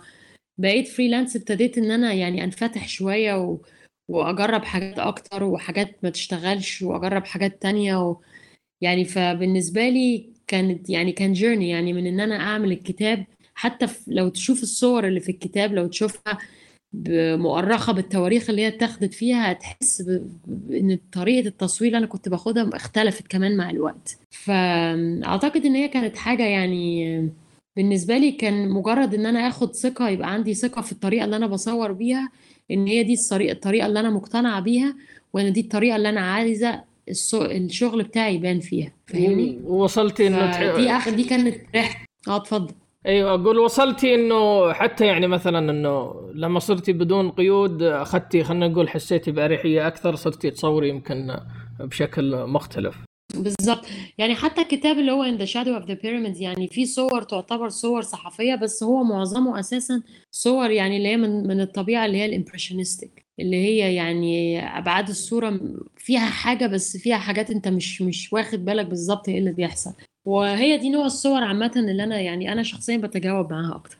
بقيت 0.58 0.88
freelance 0.88 1.36
ابتديت 1.36 1.78
إن 1.78 1.90
أنا 1.90 2.12
يعني 2.12 2.44
أنفتح 2.44 2.88
شوية 2.88 3.34
و... 3.42 3.58
وأجرب 4.08 4.64
حاجات 4.64 4.98
أكتر 4.98 5.44
وحاجات 5.44 5.98
ما 6.04 6.10
تشتغلش 6.10 6.82
وأجرب 6.82 7.24
حاجات 7.26 7.62
تانية 7.62 7.96
و... 8.08 8.16
يعني 8.80 9.04
فبالنسبة 9.04 9.88
لي 9.88 10.30
كانت 10.46 10.90
يعني 10.90 11.12
كان 11.12 11.32
journey 11.32 11.68
يعني 11.70 11.92
من 11.92 12.06
إن 12.06 12.20
أنا 12.20 12.36
أعمل 12.40 12.72
الكتاب. 12.72 13.26
حتى 13.54 13.86
لو 14.06 14.28
تشوف 14.28 14.62
الصور 14.62 15.06
اللي 15.08 15.20
في 15.20 15.28
الكتاب 15.32 15.74
لو 15.74 15.86
تشوفها 15.86 16.38
مؤرخة 17.36 17.92
بالتواريخ 17.92 18.50
اللي 18.50 18.62
هي 18.62 18.68
اتاخدت 18.68 19.14
فيها 19.14 19.52
هتحس 19.52 20.00
إن 20.70 20.98
طريقة 21.12 21.48
التصوير 21.48 21.88
اللي 21.88 21.98
أنا 21.98 22.06
كنت 22.06 22.28
باخدها 22.28 22.70
اختلفت 22.74 23.26
كمان 23.26 23.56
مع 23.56 23.70
الوقت. 23.70 24.18
فأعتقد 24.30 25.64
إن 25.66 25.74
هي 25.74 25.88
كانت 25.88 26.16
حاجة 26.16 26.42
يعني 26.46 27.28
بالنسبة 27.78 28.18
لي 28.18 28.32
كان 28.32 28.68
مجرد 28.68 29.14
إن 29.14 29.26
أنا 29.26 29.48
آخد 29.48 29.74
ثقة 29.74 30.08
يبقى 30.08 30.32
عندي 30.32 30.54
ثقة 30.54 30.82
في 30.82 30.92
الطريقة 30.92 31.24
اللي 31.24 31.36
أنا 31.36 31.46
بصور 31.46 31.92
بيها 31.92 32.28
إن 32.70 32.86
هي 32.86 33.02
دي 33.02 33.14
الطريقة 33.32 33.86
اللي 33.86 34.00
أنا 34.00 34.10
مقتنعة 34.10 34.60
بيها 34.60 34.94
وإن 35.32 35.52
دي 35.52 35.60
الطريقة 35.60 35.96
اللي 35.96 36.08
أنا 36.08 36.20
عايزة 36.20 36.80
الشغل 37.34 38.02
بتاعي 38.02 38.34
يبان 38.34 38.60
فيها. 38.60 38.92
فاهمني؟ 39.06 39.60
وصلتي 39.64 40.26
إنه 40.26 40.76
دي 40.76 40.90
اخر 40.90 41.10
دي 41.10 41.24
كانت 41.24 41.56
رحلة. 41.76 42.04
آه 42.28 42.36
اتفضل. 42.36 42.74
أيوه 43.06 43.34
أقول 43.34 43.58
وصلتي 43.58 44.14
إنه 44.14 44.72
حتى 44.72 45.06
يعني 45.06 45.26
مثلا 45.26 45.70
إنه 45.70 46.14
لما 46.34 46.58
صرتي 46.58 46.92
بدون 46.92 47.30
قيود 47.30 47.82
أخذتي 47.82 48.44
خلينا 48.44 48.68
نقول 48.68 48.88
حسيتي 48.88 49.30
بأريحية 49.30 49.86
أكثر 49.86 50.14
صرتي 50.14 50.50
تصوري 50.50 50.88
يمكن 50.88 51.36
بشكل 51.80 52.46
مختلف. 52.46 52.96
بالظبط. 53.38 53.86
يعني 54.18 54.34
حتى 54.34 54.60
الكتاب 54.60 54.98
اللي 54.98 55.12
هو 55.12 55.24
In 55.24 55.38
the 55.40 55.46
Shadow 55.50 55.82
of 55.82 55.86
the 55.88 55.94
Pyramids 56.02 56.40
يعني 56.40 56.68
في 56.68 56.86
صور 56.86 57.22
تعتبر 57.22 57.68
صور 57.68 58.02
صحفية 58.02 58.54
بس 58.54 58.82
هو 58.82 59.04
معظمه 59.04 59.60
أساسا 59.60 60.02
صور 60.30 60.70
يعني 60.70 60.96
اللي 60.96 61.08
هي 61.08 61.16
من 61.16 61.46
من 61.48 61.60
الطبيعة 61.60 62.06
اللي 62.06 62.18
هي 62.18 62.24
الامبريشنستيك 62.26 63.26
اللي 63.40 63.56
هي 63.56 63.94
يعني 63.94 64.60
أبعاد 64.78 65.08
الصورة 65.08 65.60
فيها 65.96 66.26
حاجة 66.26 66.66
بس 66.66 66.96
فيها 66.96 67.16
حاجات 67.16 67.50
أنت 67.50 67.68
مش 67.68 68.02
مش 68.02 68.32
واخد 68.32 68.64
بالك 68.64 68.86
بالظبط 68.86 69.28
إيه 69.28 69.38
اللي 69.38 69.52
بيحصل. 69.52 69.92
وهي 70.24 70.76
دي 70.76 70.90
نوع 70.90 71.06
الصور 71.06 71.42
عامة 71.42 71.72
اللي 71.76 72.04
أنا 72.04 72.20
يعني 72.20 72.52
أنا 72.52 72.62
شخصيا 72.62 72.96
بتجاوب 72.96 73.52
معاها 73.52 73.74
أكتر. 73.76 73.98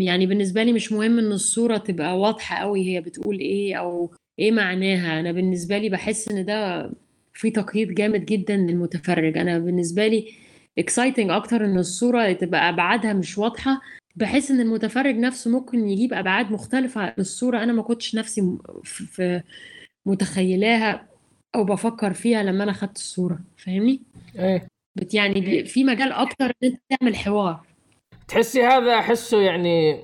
يعني 0.00 0.26
بالنسبة 0.26 0.62
لي 0.62 0.72
مش 0.72 0.92
مهم 0.92 1.18
إن 1.18 1.32
الصورة 1.32 1.76
تبقى 1.76 2.18
واضحة 2.18 2.56
قوي 2.56 2.86
هي 2.96 3.00
بتقول 3.00 3.38
إيه 3.38 3.74
أو 3.76 4.10
إيه 4.38 4.52
معناها. 4.52 5.20
أنا 5.20 5.32
بالنسبة 5.32 5.78
لي 5.78 5.88
بحس 5.88 6.28
إن 6.28 6.44
ده 6.44 6.90
في 7.36 7.50
تقييد 7.50 7.94
جامد 7.94 8.24
جدا 8.24 8.56
للمتفرج. 8.56 9.38
أنا 9.38 9.58
بالنسبة 9.58 10.06
لي 10.06 10.32
اكسايتنج 10.78 11.30
أكتر 11.30 11.64
إن 11.64 11.78
الصورة 11.78 12.32
تبقى 12.32 12.68
أبعادها 12.68 13.12
مش 13.12 13.38
واضحة 13.38 13.80
بحيث 14.16 14.50
إن 14.50 14.60
المتفرج 14.60 15.16
نفسه 15.16 15.50
ممكن 15.50 15.88
يجيب 15.88 16.14
أبعاد 16.14 16.50
مختلفة 16.50 17.14
للصوره 17.18 17.62
أنا 17.62 17.72
ما 17.72 17.82
كنتش 17.82 18.14
نفسي 18.14 18.58
في 18.84 19.42
متخيلاها 20.06 21.08
أو 21.54 21.64
بفكر 21.64 22.12
فيها 22.12 22.42
لما 22.42 22.64
أنا 22.64 22.72
خدت 22.72 22.96
الصورة. 22.96 23.38
فاهمني؟ 23.56 24.02
إيه. 24.38 24.66
بت 24.96 25.14
يعني 25.14 25.64
في 25.64 25.84
مجال 25.84 26.12
أكتر 26.12 26.44
إن 26.44 26.52
أنت 26.64 26.80
تعمل 26.90 27.16
حوار. 27.16 27.66
تحسي 28.28 28.62
هذا 28.62 28.94
أحسه 28.98 29.40
يعني 29.40 30.00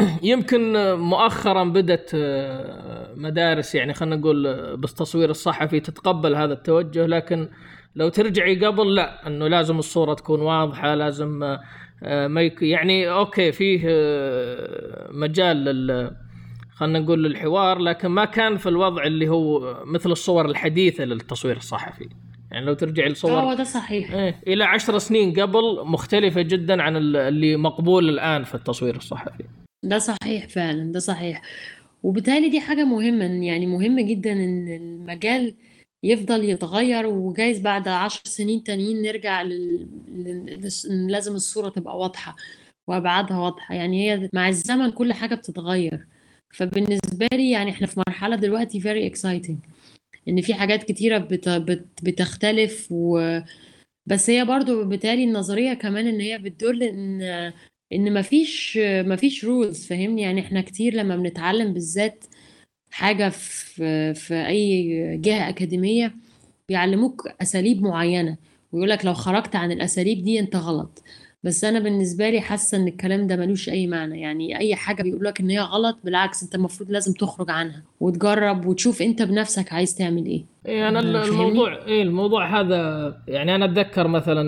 يمكن 0.22 0.72
مؤخرا 0.94 1.64
بدت 1.64 2.10
آه، 2.14 3.14
مدارس 3.16 3.74
يعني 3.74 3.94
خلينا 3.94 4.16
نقول 4.16 4.46
آه، 4.46 4.74
بالتصوير 4.74 5.30
الصحفي 5.30 5.80
تتقبل 5.80 6.34
هذا 6.34 6.52
التوجه 6.52 7.06
لكن 7.06 7.48
لو 7.96 8.08
ترجعي 8.08 8.66
قبل 8.66 8.94
لا 8.94 9.26
إنه 9.26 9.48
لازم 9.48 9.78
الصورة 9.78 10.14
تكون 10.14 10.40
واضحة 10.40 10.94
لازم 10.94 11.42
آه، 12.02 12.28
ما. 12.28 12.50
يعني 12.60 13.10
أوكي 13.10 13.52
فيه 13.52 13.80
مجال 15.10 15.56
لل 15.56 16.10
خلينا 16.74 16.98
نقول 16.98 17.24
للحوار 17.24 17.78
لكن 17.78 18.08
ما 18.08 18.24
كان 18.24 18.56
في 18.56 18.68
الوضع 18.68 19.04
اللي 19.04 19.28
هو 19.28 19.76
مثل 19.84 20.10
الصور 20.10 20.46
الحديثة 20.46 21.04
للتصوير 21.04 21.56
الصحفي 21.56 22.08
يعني 22.50 22.66
لو 22.66 22.74
ترجعي 22.74 23.08
لصور 23.08 23.32
هو 23.32 23.54
ده 23.54 23.64
صحيح 23.64 24.12
إيه 24.12 24.40
إلى 24.46 24.64
عشر 24.64 24.98
سنين 24.98 25.40
قبل 25.40 25.82
مختلفة 25.84 26.42
جدا 26.42 26.82
عن 26.82 26.96
اللي 26.96 27.56
مقبول 27.56 28.08
الآن 28.08 28.44
في 28.44 28.54
التصوير 28.54 28.96
الصحفي 28.96 29.44
ده 29.88 29.98
صحيح 29.98 30.48
فعلا 30.48 30.92
ده 30.92 30.98
صحيح. 31.00 31.42
وبالتالي 32.02 32.48
دي 32.48 32.60
حاجة 32.60 32.84
مهمة 32.84 33.24
يعني 33.46 33.66
مهم 33.66 34.00
جدا 34.00 34.32
إن 34.32 34.68
المجال 34.68 35.54
يفضل 36.02 36.44
يتغير 36.44 37.06
وجايز 37.06 37.60
بعد 37.60 37.88
عشر 37.88 38.20
سنين 38.24 38.62
تانيين 38.64 39.02
نرجع 39.02 39.42
لل... 39.42 39.88
لل... 40.08 41.06
لازم 41.12 41.34
الصورة 41.34 41.68
تبقى 41.68 41.98
واضحة 41.98 42.36
وأبعادها 42.88 43.38
واضحة. 43.38 43.74
يعني 43.74 44.10
هي 44.12 44.30
مع 44.34 44.48
الزمن 44.48 44.90
كل 44.90 45.12
حاجة 45.12 45.34
بتتغير. 45.34 46.06
فبالنسبة 46.54 47.28
لي 47.32 47.50
يعني 47.50 47.70
إحنا 47.70 47.86
في 47.86 48.00
مرحلة 48.08 48.36
دلوقتي 48.36 48.80
very 48.80 49.12
exciting 49.14 49.56
إن 50.28 50.40
في 50.42 50.54
حاجات 50.54 50.84
كتيرة 50.84 51.18
بت... 51.18 51.48
بت... 51.48 51.86
بتختلف 52.02 52.88
و 52.92 53.38
بس 54.06 54.30
هي 54.30 54.44
برضو 54.44 54.84
بالتالي 54.84 55.24
النظرية 55.24 55.74
كمان 55.74 56.06
إن 56.06 56.20
هي 56.20 56.38
بتدل 56.38 56.82
إن 56.82 57.22
إن 57.92 58.14
مفيش 58.14 58.78
مفيش 58.82 59.44
رولز 59.44 59.86
فاهمني؟ 59.86 60.22
يعني 60.22 60.40
إحنا 60.40 60.60
كتير 60.60 60.94
لما 60.94 61.16
بنتعلم 61.16 61.72
بالذات 61.72 62.24
حاجة 62.90 63.28
في 63.28 64.14
في 64.14 64.34
أي 64.46 65.16
جهة 65.22 65.48
أكاديمية 65.48 66.14
بيعلموك 66.68 67.28
أساليب 67.42 67.82
معينة. 67.82 68.36
ويقول 68.72 68.90
لك 68.90 69.04
لو 69.04 69.14
خرجت 69.14 69.56
عن 69.56 69.72
الأساليب 69.72 70.22
دي 70.24 70.40
أنت 70.40 70.56
غلط. 70.56 71.02
بس 71.44 71.64
أنا 71.64 71.78
بالنسبة 71.78 72.30
لي 72.30 72.40
حاسة 72.40 72.78
إن 72.78 72.88
الكلام 72.88 73.26
ده 73.26 73.36
ملوش 73.36 73.68
أي 73.68 73.86
معنى. 73.86 74.20
يعني 74.20 74.58
أي 74.58 74.76
حاجة 74.76 75.02
بيقول 75.02 75.24
لك 75.24 75.40
إن 75.40 75.50
هي 75.50 75.58
غلط 75.60 75.98
بالعكس 76.04 76.42
أنت 76.42 76.54
المفروض 76.54 76.90
لازم 76.90 77.12
تخرج 77.12 77.50
عنها 77.50 77.82
وتجرب 78.00 78.66
وتشوف 78.66 79.02
أنت 79.02 79.22
بنفسك 79.22 79.72
عايز 79.72 79.94
تعمل 79.94 80.26
إيه. 80.26 80.44
إيه 80.66 80.88
أنا 80.88 81.00
الموضوع 81.00 81.86
إيه 81.86 82.02
الموضوع 82.02 82.60
هذا 82.60 83.14
يعني 83.28 83.54
أنا 83.54 83.64
أتذكر 83.64 84.08
مثلا 84.08 84.44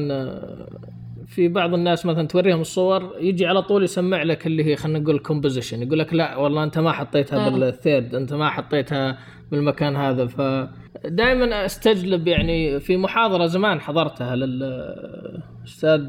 في 1.30 1.48
بعض 1.48 1.74
الناس 1.74 2.06
مثلا 2.06 2.28
توريهم 2.28 2.60
الصور 2.60 3.14
يجي 3.20 3.46
على 3.46 3.62
طول 3.62 3.84
يسمع 3.84 4.22
لك 4.22 4.46
اللي 4.46 4.64
هي 4.64 4.76
خلينا 4.76 4.98
نقول 4.98 5.18
composition 5.18 5.82
يقول 5.82 5.98
لك 5.98 6.14
لا 6.14 6.36
والله 6.36 6.64
أنت 6.64 6.78
ما 6.78 6.92
حطيتها 6.92 7.46
آه. 7.46 7.48
بال 7.48 7.67
third 7.67 8.14
أنت 8.14 8.32
ما 8.32 8.48
حطيتها 8.48 9.18
بالمكان 9.50 9.96
هذا. 9.96 10.26
فدائما 10.26 11.64
أستجلب 11.64 12.28
يعني 12.28 12.80
في 12.80 12.96
محاضرة 12.96 13.46
زمان 13.46 13.80
حضرتها 13.80 14.36
للاستاذ 14.36 16.00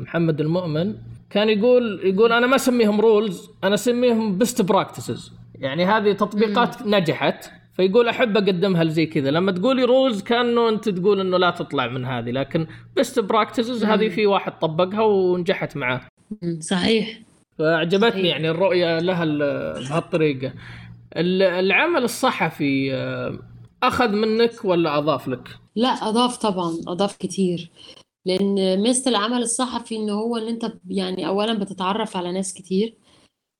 محمد 0.00 0.40
المؤمن 0.40 0.94
كان 1.30 1.48
يقول 1.48 2.00
يقول 2.04 2.32
أنا 2.32 2.46
ما 2.46 2.56
أسميهم 2.56 3.00
rules 3.00 3.50
أنا 3.64 3.74
أسميهم 3.74 4.38
best 4.38 4.62
practices 4.62 5.32
يعني 5.54 5.84
هذه 5.84 6.12
تطبيقات 6.12 6.86
نجحت. 6.86 7.59
فيقول 7.80 8.08
أحب 8.08 8.36
أقدمها 8.36 8.84
لزي 8.84 9.06
كذا. 9.06 9.30
لما 9.30 9.52
تقولي 9.52 9.84
rules 9.84 10.22
كأنه 10.22 10.68
أنت 10.68 10.88
تقول 10.88 11.20
إنه 11.20 11.38
لا 11.38 11.50
تطلع 11.50 11.86
من 11.86 12.04
هذه 12.04 12.30
لكن 12.30 12.66
best 12.96 13.18
practices 13.18 13.84
هذه 13.84 14.08
في 14.08 14.26
واحد 14.26 14.58
طبقها 14.58 15.02
ونجحت 15.02 15.76
معاه. 15.76 16.00
صحيح. 16.60 17.20
فاعجبتني 17.58 18.10
صحيح. 18.10 18.24
يعني 18.24 18.50
الرؤية 18.50 18.98
لها 18.98 19.24
بهالطريقة. 19.74 20.52
العمل 21.16 22.04
الصحفي 22.04 22.94
آه، 22.94 23.38
أخذ 23.82 24.08
منك 24.08 24.64
ولا 24.64 24.98
أضاف 24.98 25.28
لك؟ 25.28 25.48
لا 25.76 25.88
أضاف 25.88 26.36
طبعا 26.36 26.72
أضاف 26.88 27.16
كتير. 27.16 27.70
لأن 28.26 28.82
مثل 28.88 29.10
العمل 29.10 29.42
الصحفي 29.42 29.96
ان 29.96 30.10
هو 30.10 30.36
ان 30.36 30.48
أنت 30.48 30.72
يعني 30.88 31.26
اولا 31.26 31.58
بتتعرف 31.58 32.16
على 32.16 32.32
ناس 32.32 32.54
كتير. 32.54 32.94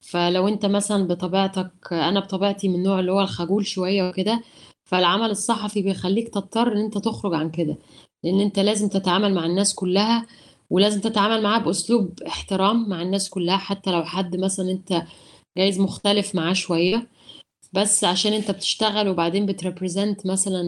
فلو 0.01 0.49
انت 0.49 0.67
مثلا 0.67 1.07
بطبيعتك 1.07 1.71
أنا 1.93 2.21
بطبيعتي 2.21 2.69
من 2.69 2.75
النوع 2.75 3.01
اللي 3.01 3.13
هو 3.13 3.21
الخجول 3.21 3.67
شوية 3.67 4.09
وكده 4.09 4.43
فالعمل 4.85 5.31
الصحفي 5.31 5.83
بيخليك 5.83 6.29
تضطر 6.29 6.73
إن 6.73 6.79
أنت 6.79 6.99
تخرج 6.99 7.35
عن 7.35 7.51
كده 7.51 7.77
لأن 8.25 8.41
أنت 8.41 8.59
لازم 8.59 8.89
تتعامل 8.89 9.35
مع 9.35 9.47
الناس 9.47 9.75
كلها 9.75 10.27
ولازم 10.71 11.01
تتعامل 11.01 11.43
معاه 11.43 11.59
بأسلوب 11.59 12.23
احترام 12.27 12.89
مع 12.89 13.03
الناس 13.03 13.29
كلها 13.31 13.57
حتى 13.57 13.91
لو 13.91 14.05
حد 14.05 14.37
مثلا 14.37 14.71
أنت 14.71 15.03
جايز 15.59 15.81
مختلف 15.81 16.35
معاه 16.35 16.53
شوية. 16.53 17.09
بس 17.73 18.05
عشان 18.05 18.33
أنت 18.33 18.51
بتشتغل 18.51 19.09
وبعدين 19.09 19.47
بت 19.47 19.61
represent 19.61 20.27
مثلا 20.27 20.63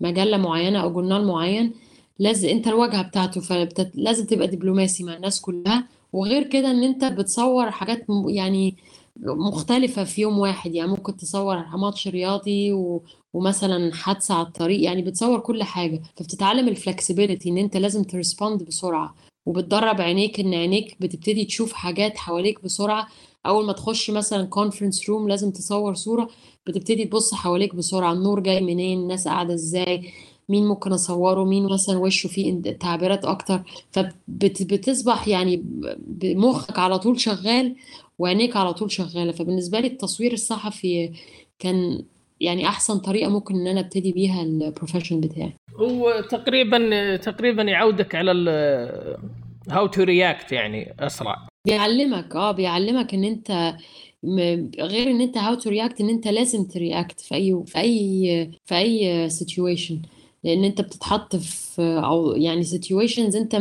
مجلة 0.00 0.36
معينة 0.36 0.82
أو 0.82 0.92
جورنال 0.92 1.26
معين 1.26 1.74
لازم 2.18 2.48
أنت 2.48 2.66
الواجهة 2.68 3.02
بتاعته 3.02 3.40
فلازم 3.40 4.26
تبقى 4.26 4.46
دبلوماسي 4.46 5.04
مع 5.04 5.14
الناس 5.16 5.40
كلها. 5.40 5.88
وغير 6.12 6.42
كده 6.42 6.70
إن 6.70 6.82
أنت 6.84 7.04
بتصور 7.04 7.70
حاجات 7.70 8.06
يعني 8.28 8.76
مختلفة 9.22 10.04
في 10.04 10.20
يوم 10.22 10.38
واحد. 10.38 10.74
يعني 10.74 10.90
ممكن 10.90 11.16
تصور 11.16 11.64
ماتش 11.76 12.08
رياضي 12.08 12.72
و... 12.72 13.02
ومثلا 13.32 13.94
حادثة 13.94 14.34
على 14.34 14.46
الطريق. 14.46 14.82
يعني 14.84 15.02
بتصور 15.02 15.40
كل 15.40 15.62
حاجة. 15.62 16.02
فبتتعلم 16.16 16.68
ال 16.68 16.75
flexibility 16.75 17.48
إن 17.48 17.58
أنت 17.58 17.76
لازم 17.76 18.02
ت 18.04 18.11
respond 18.11 18.62
بسرعة. 18.62 19.14
وبتدرب 19.46 20.00
عينيك 20.00 20.40
إن 20.40 20.54
عينيك 20.54 20.96
بتبتدي 21.00 21.44
تشوف 21.44 21.72
حاجات 21.72 22.18
حواليك 22.18 22.64
بسرعة. 22.64 23.08
أول 23.46 23.66
ما 23.66 23.72
تخش 23.72 24.10
مثلا 24.10 24.46
conference 24.46 25.08
room 25.10 25.28
لازم 25.28 25.50
تصور 25.50 25.94
صورة. 25.94 26.28
بتبتدي 26.66 27.04
تبص 27.04 27.34
حواليك 27.34 27.74
بسرعة. 27.74 28.12
النور 28.12 28.40
جاي 28.40 28.60
منين؟ 28.60 28.98
الناس 29.00 29.28
قاعدة 29.28 29.54
إزاي؟ 29.54 30.12
مين 30.50 30.66
ممكن 30.66 30.92
أصوره 30.92 31.44
مين 31.44 31.66
مثلا 31.66 31.98
وشه 31.98 32.28
فيه 32.28 32.60
تعبيرات 32.60 33.24
أكتر. 33.24 33.62
فبتصبح 33.90 35.28
يعني 35.28 35.64
مخك 36.24 36.78
على 36.78 36.98
طول 36.98 37.20
شغال 37.20 37.74
وعينيك 38.18 38.56
على 38.56 38.74
طول 38.74 38.90
شغالة. 38.90 39.32
فبالنسبة 39.32 39.80
لي 39.80 39.86
التصوير 39.86 40.32
الصحفي 40.32 41.12
كان 41.58 42.02
يعني 42.40 42.66
أحسن 42.66 42.98
طريقة 42.98 43.30
ممكن 43.30 43.54
إن 43.54 43.66
أنا 43.66 43.80
أبتدي 43.80 44.12
بيها 44.12 44.42
ال 44.42 44.49
profession 44.49 45.20
بتاعي. 45.20 45.52
هو 45.76 46.24
تقريبا 46.30 47.16
تقريبا 47.16 47.62
يعودك 47.62 48.14
على 48.14 48.32
how 49.70 49.86
to 49.86 50.02
react 50.02 50.52
يعني 50.52 50.94
أسرع. 51.00 51.46
بيعلمك 51.66 52.36
آه 52.36 52.52
بيعلمك 52.52 53.14
إن 53.14 53.24
أنت 53.24 53.76
غير 54.80 55.10
إن 55.10 55.20
أنت 55.20 55.38
how 55.38 55.54
to 55.54 55.70
react 55.70 56.00
إن 56.00 56.08
أنت 56.08 56.28
لازم 56.28 56.64
ت 56.64 56.73
react 56.73 57.20
في 57.20 57.34
اي 57.34 57.62
في 57.66 57.78
اي 57.78 58.50
في 58.64 58.78
أي 58.78 59.28
situation 59.28 60.02
لأن 60.44 60.64
انت 60.64 60.80
بتتحط 60.80 61.36
في 61.36 61.82
أو 62.04 62.32
يعني 62.32 62.62
situations 62.62 63.36
انت 63.36 63.56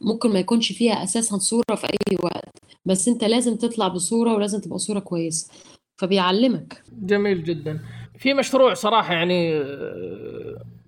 ممكن 0.00 0.32
ما 0.32 0.38
يكونش 0.38 0.72
فيها 0.72 1.02
أساسا 1.04 1.38
صورة 1.38 1.74
في 1.76 1.86
اي 1.86 2.16
وقت 2.22 2.58
بس 2.84 3.08
انت 3.08 3.24
لازم 3.24 3.56
تطلع 3.56 3.88
بصورة 3.88 4.34
ولازم 4.34 4.60
تبقى 4.60 4.78
صورة 4.78 4.98
كويسة. 4.98 5.50
فبيعلمك. 5.96 6.82
جميل 7.02 7.44
جدا. 7.44 7.80
في 8.18 8.34
مشروع 8.34 8.74
صراحة 8.74 9.14
يعني 9.14 9.64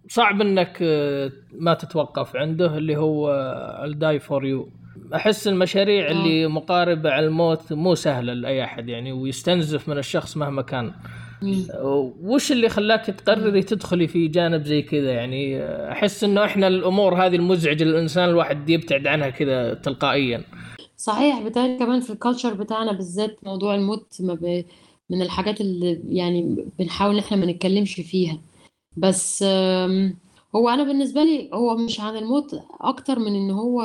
صعب 0.08 0.40
إنك 0.40 0.78
آه، 0.82 1.32
ما 1.52 1.74
تتوقف 1.74 2.36
عنده 2.36 2.76
اللي 2.78 2.96
هو 2.96 3.30
I'll 3.84 4.05
Die 4.05 4.20
For 4.20 4.46
You 4.46 4.68
أحس 5.14 5.48
المشاريع 5.48 6.10
اللي 6.10 6.46
مقاربة 6.46 7.10
على 7.10 7.26
الموت 7.26 7.72
مو 7.72 7.94
سهلة 7.94 8.32
لأي 8.32 8.64
أحد 8.64 8.88
يعني 8.88 9.12
ويستنزف 9.12 9.88
من 9.88 9.98
الشخص 9.98 10.36
مهما 10.36 10.62
كان. 10.62 10.92
وش 12.22 12.52
اللي 12.52 12.68
خلاك 12.68 13.06
تقرري 13.06 13.62
تدخلي 13.62 14.08
في 14.08 14.28
جانب 14.28 14.64
زي 14.64 14.82
كذا؟ 14.82 15.12
يعني 15.12 15.62
أحس 15.64 16.24
إنه 16.24 16.44
إحنا 16.44 16.68
الأمور 16.68 17.14
هذه 17.14 17.36
المزعجة 17.36 17.84
للانسان 17.84 18.28
الواحد 18.28 18.70
يبتعد 18.70 19.06
عنها 19.06 19.30
كذا 19.30 19.74
تلقائيا. 19.74 20.44
صحيح 20.96 21.42
بتهيألي 21.42 21.78
كمان 21.78 22.00
في 22.00 22.10
ال 22.10 22.16
culture 22.16 22.54
بتاعنا 22.54 22.92
بالذات 22.92 23.38
موضوع 23.42 23.74
الموت 23.74 24.16
ما 24.20 24.34
ب... 24.34 24.64
من 25.10 25.22
الحاجات 25.22 25.60
اللي 25.60 26.00
يعني 26.08 26.66
بنحاول 26.78 27.18
إحنا 27.18 27.36
ما 27.36 27.46
نتكلمش 27.46 27.94
فيها. 27.94 28.38
بس 28.96 29.42
هو 30.56 30.68
أنا 30.68 30.82
بالنسبة 30.84 31.24
لي 31.24 31.50
هو 31.54 31.76
مش 31.76 32.00
عن 32.00 32.16
الموت 32.16 32.60
أكتر 32.80 33.18
من 33.18 33.34
ان 33.34 33.50
هو 33.50 33.80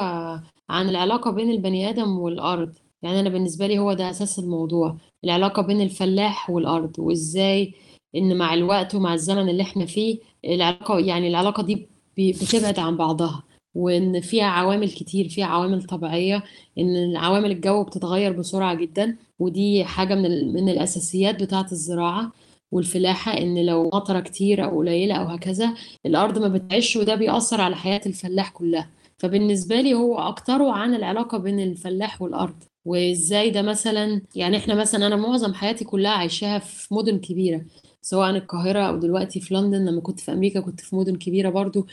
عن 0.70 0.90
العلاقة 0.90 1.32
بين 1.32 1.52
البني 1.52 1.90
آدم 1.90 2.20
والأرض. 2.20 2.74
يعني 3.08 3.20
أنا 3.20 3.30
بالنسبة 3.30 3.68
لي 3.68 3.80
هو 3.80 3.94
ده 3.94 4.10
أساس 4.10 4.40
الموضوع 4.40 4.98
العلاقة 5.24 5.62
بين 5.62 5.82
الفلاح 5.82 6.50
والأرض 6.50 7.00
وإزاي 7.00 7.74
إن 8.16 8.38
مع 8.38 8.54
الوقت 8.54 8.96
ومع 8.96 9.14
الزمن 9.14 9.50
اللي 9.50 9.64
إحنا 9.64 9.86
فيه 9.86 10.20
العلاقة 10.46 11.00
يعني 11.00 11.28
العلاقة 11.28 11.64
دي 11.64 11.88
بتبعد 12.18 12.80
عن 12.80 12.98
بعضها 12.98 13.44
وإن 13.76 14.22
فيها 14.22 14.46
عوامل 14.46 14.90
كتير 14.90 15.30
فيها 15.30 15.46
عوامل 15.46 15.84
طبيعية 15.84 16.44
إن 16.78 17.16
عوامل 17.18 17.52
الجو 17.52 17.84
بتتغير 17.84 18.32
بسرعة 18.32 18.74
جدا 18.76 19.18
ودي 19.40 19.86
حاجة 19.86 20.16
من 20.16 20.54
من 20.54 20.70
الأساسيات 20.70 21.44
بتاعة 21.44 21.68
الزراعة 21.72 22.32
والفلاحة 22.72 23.38
إن 23.38 23.66
لو 23.66 23.84
مطره 23.94 24.20
كتير 24.20 24.64
أو 24.66 24.78
قليلة 24.80 25.16
أو 25.16 25.26
هكذا 25.26 25.74
الأرض 26.06 26.38
ما 26.38 26.48
بتعيش 26.48 26.96
وده 26.96 27.16
بيأثر 27.16 27.62
على 27.62 27.76
حياة 27.76 28.02
الفلاح 28.06 28.50
كلها. 28.52 28.90
فبالنسبة 29.18 29.82
لي 29.82 29.94
هو 29.94 30.18
أكتره 30.20 30.72
عن 30.72 30.94
العلاقة 30.96 31.38
بين 31.38 31.60
الفلاح 31.60 32.22
والأرض. 32.22 32.64
وإزاي 32.88 33.50
ده 33.50 33.62
مثلا 33.62 34.22
يعني 34.36 34.58
إحنا 34.58 34.76
مثلا 34.76 35.08
أنا 35.08 35.16
معظم 35.16 35.54
حياتي 35.54 35.86
كلها 35.86 36.12
عايشاها 36.12 36.60
في 36.60 36.94
مدن 36.94 37.20
كبيرة 37.20 37.66
سواء 38.02 38.30
القاهرة 38.30 38.80
أو 38.80 38.98
دلوقتي 38.98 39.40
في 39.40 39.54
لندن 39.54 39.86
لما 39.86 40.02
كنت 40.02 40.20
في 40.20 40.32
أمريكا 40.32 40.60
كنت 40.60 40.82
في 40.82 40.96
مدن 40.96 41.16
كبيرة 41.16 41.50
برضو. 41.50 41.88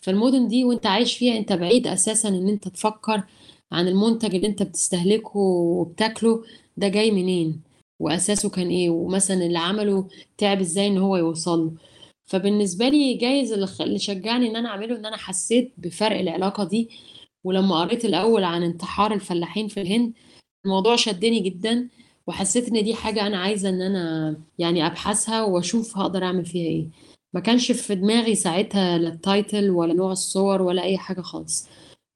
فالمدن 0.00 0.48
دي 0.48 0.64
وأنت 0.64 0.86
عايش 0.86 1.16
فيها 1.16 1.38
أنت 1.38 1.52
بعيد 1.52 1.86
أساسا 1.86 2.28
إن 2.28 2.48
أنت 2.48 2.68
تفكر 2.68 3.22
عن 3.72 3.88
المنتج 3.88 4.34
اللي 4.34 4.46
أنت 4.46 4.62
بتستهلكه 4.62 5.36
وبتاكله 5.38 6.44
ده 6.76 6.88
جاي 6.88 7.10
منين؟ 7.10 7.62
وأساسه 8.00 8.50
كان 8.50 8.68
إيه؟ 8.68 8.90
ومثلا 8.90 9.46
اللي 9.46 9.58
عمله 9.58 10.08
تعب 10.38 10.60
إزاي 10.60 10.86
إن 10.86 10.98
هو 10.98 11.16
يوصل 11.16 11.58
له. 11.64 11.72
فبالنسبة 12.24 12.88
لي 12.88 13.14
جايز 13.14 13.52
اللي 13.52 13.98
شجعني 13.98 14.50
إن 14.50 14.56
أنا 14.56 14.68
أعمله 14.68 14.96
إن 14.96 15.06
أنا 15.06 15.16
حسيت 15.16 15.72
بفرق 15.78 16.18
العلاقة 16.18 16.64
دي. 16.64 16.88
ولما 17.44 17.80
قريت 17.80 18.04
الأول 18.04 18.44
عن 18.44 18.62
انتحار 18.62 19.14
الفلاحين 19.14 19.68
في 19.68 19.80
الهند 19.80 20.12
الموضوع 20.64 20.96
شدني 20.96 21.40
جدا 21.40 21.88
وحسيت 22.26 22.68
ان 22.68 22.84
دي 22.84 22.94
حاجة 22.94 23.26
أنا 23.26 23.38
عايزة 23.38 23.68
إن 23.68 23.82
أنا 23.82 24.36
يعني 24.58 24.86
أبحثها 24.86 25.42
وأشوف 25.42 25.98
هقدر 25.98 26.24
أعمل 26.24 26.46
فيها 26.46 26.68
إيه. 26.68 26.86
ما 27.34 27.40
كانش 27.40 27.72
في 27.72 27.94
دماغي 27.94 28.34
ساعتها 28.34 28.98
لا 28.98 29.18
ولا 29.54 29.94
نوع 29.94 30.12
الصور 30.12 30.62
ولا 30.62 30.82
أي 30.82 30.98
حاجة 30.98 31.20
خالص. 31.20 31.68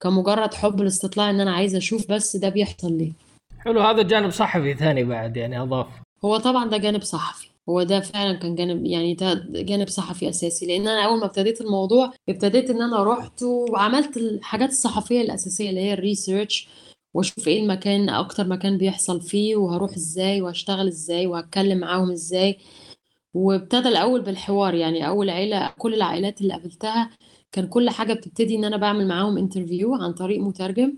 كان 0.03 0.13
مجرد 0.13 0.53
حب 0.53 0.81
الاستطلاع 0.81 1.29
إن 1.29 1.41
أنا 1.41 1.51
عايزة 1.51 1.77
أشوف 1.77 2.11
بس 2.11 2.35
ده 2.35 2.49
بيحصل 2.49 2.97
ليه 2.97 3.11
حلو 3.59 3.81
هذا 3.81 4.01
جانب 4.01 4.29
صحفي 4.29 4.73
ثاني 4.73 5.03
بعد 5.03 5.37
يعني 5.37 5.61
أضاف. 5.61 5.87
هو 6.25 6.37
طبعا 6.37 6.69
ده 6.69 6.77
جانب 6.77 7.01
صحفي. 7.03 7.49
هو 7.69 7.83
ده 7.83 7.99
فعلا 7.99 8.33
كان 8.33 8.55
جانب 8.55 8.85
يعني 8.85 9.13
ده 9.13 9.45
جانب 9.49 9.87
صحفي 9.87 10.29
أساسي. 10.29 10.65
لأن 10.65 10.87
أنا 10.87 11.05
أول 11.05 11.19
ما 11.19 11.25
ابتديت 11.25 11.61
الموضوع 11.61 12.13
ابتديت 12.29 12.69
إن 12.69 12.81
أنا 12.81 13.03
رحت 13.03 13.43
وعملت 13.43 14.17
الحاجات 14.17 14.69
الصحفية 14.69 15.21
الأساسية 15.21 15.69
اللي 15.69 15.81
هي 15.81 15.93
الريسيرش 15.93 16.67
واشوف 17.13 17.47
إيه 17.47 17.61
المكان 17.63 18.09
أكتر 18.09 18.47
مكان 18.47 18.77
بيحصل 18.77 19.21
فيه 19.21 19.55
وهروح 19.55 19.91
إزاي 19.91 20.41
وهشتغل 20.41 20.87
إزاي 20.87 21.27
وهتكلم 21.27 21.77
معاهم 21.77 22.11
إزاي. 22.11 22.57
وابتدى 23.33 23.89
الأول 23.89 24.21
بالحوار 24.21 24.73
يعني 24.73 25.07
أول 25.07 25.29
عيلة 25.29 25.73
كل 25.77 25.93
العائلات 25.93 26.41
اللي 26.41 26.53
قابلتها 26.53 27.09
كان 27.51 27.67
كل 27.67 27.89
حاجة 27.89 28.13
بتبتدي 28.13 28.55
إن 28.55 28.65
أنا 28.65 28.77
بعمل 28.77 29.07
معاهم 29.07 29.37
interview 29.37 29.95
عن 29.95 30.13
طريق 30.13 30.39
مترجم. 30.41 30.93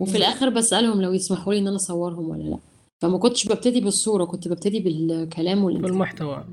وفي 0.00 0.16
الآخر 0.16 0.48
بسألهم 0.48 1.02
لو 1.02 1.12
يسمحوا 1.12 1.52
لي 1.52 1.58
إن 1.58 1.66
أنا 1.66 1.76
أصورهم 1.76 2.30
ولا 2.30 2.42
لأ. 2.42 2.58
فما 3.02 3.18
كنتش 3.18 3.48
ببتدي 3.48 3.80
بالصورة 3.80 4.24
كنت 4.24 4.48
ببتدي 4.48 4.80
بالكلام 4.80 5.64
وال 5.64 5.69
interview 5.69 5.92
بالمحتوى 5.92 6.44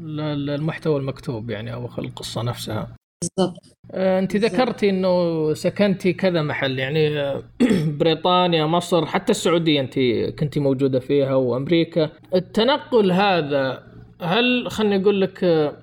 المحتوى 0.56 1.00
المكتوب 1.00 1.50
يعني 1.50 1.74
أو 1.74 1.90
القصة 1.98 2.42
نفسها. 2.42 2.96
بالظبط 3.38 3.76
آه، 3.92 4.20
انت 4.20 4.36
ذكرتي 4.36 4.90
انه 4.90 5.54
سكنتي 5.54 6.14
كذا 6.14 6.42
محل 6.42 6.80
يعني 6.80 7.20
آه، 7.20 7.44
بريطانيا 8.00 8.66
مصر 8.66 9.06
حتى 9.06 9.32
السعودية 9.32 9.82
انت 9.82 10.00
كنتي 10.40 10.60
موجودة 10.60 11.00
فيها 11.00 11.36
وأمريكا. 11.36 12.10
التنقل 12.36 13.12
هذا 13.12 13.84
هل 14.22 14.68
خلني 14.72 15.02
أقول 15.02 15.22
لك 15.22 15.44
آه، 15.44 15.78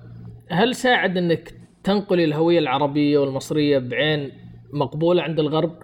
هل 0.49 0.75
ساعد 0.75 1.17
انك 1.17 1.53
تنقلي 1.83 2.23
الهوية 2.23 2.59
العربية 2.59 3.17
والمصرية 3.17 3.79
بعين 3.79 4.31
مقبولة 4.73 5.21
عند 5.21 5.39
الغرب 5.39 5.75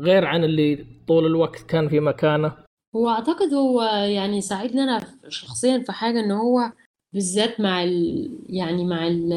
غير 0.00 0.24
عن 0.24 0.44
اللي 0.44 0.86
طول 1.08 1.26
الوقت 1.26 1.62
كان 1.68 1.88
في 1.88 2.00
مكانه؟ 2.00 2.52
هو 2.96 3.08
أعتقد 3.08 3.54
هو 3.54 3.82
يعني 4.06 4.40
ساعدني 4.40 4.82
أنا 4.82 5.00
شخصيا 5.28 5.78
في 5.78 5.92
حاجة 5.92 6.20
إن 6.20 6.30
هو 6.30 6.72
بالذات 7.12 7.60
مع 7.60 7.82
ال 7.82 8.28
يعني 8.48 8.84
مع 8.84 9.06
ال 9.06 9.32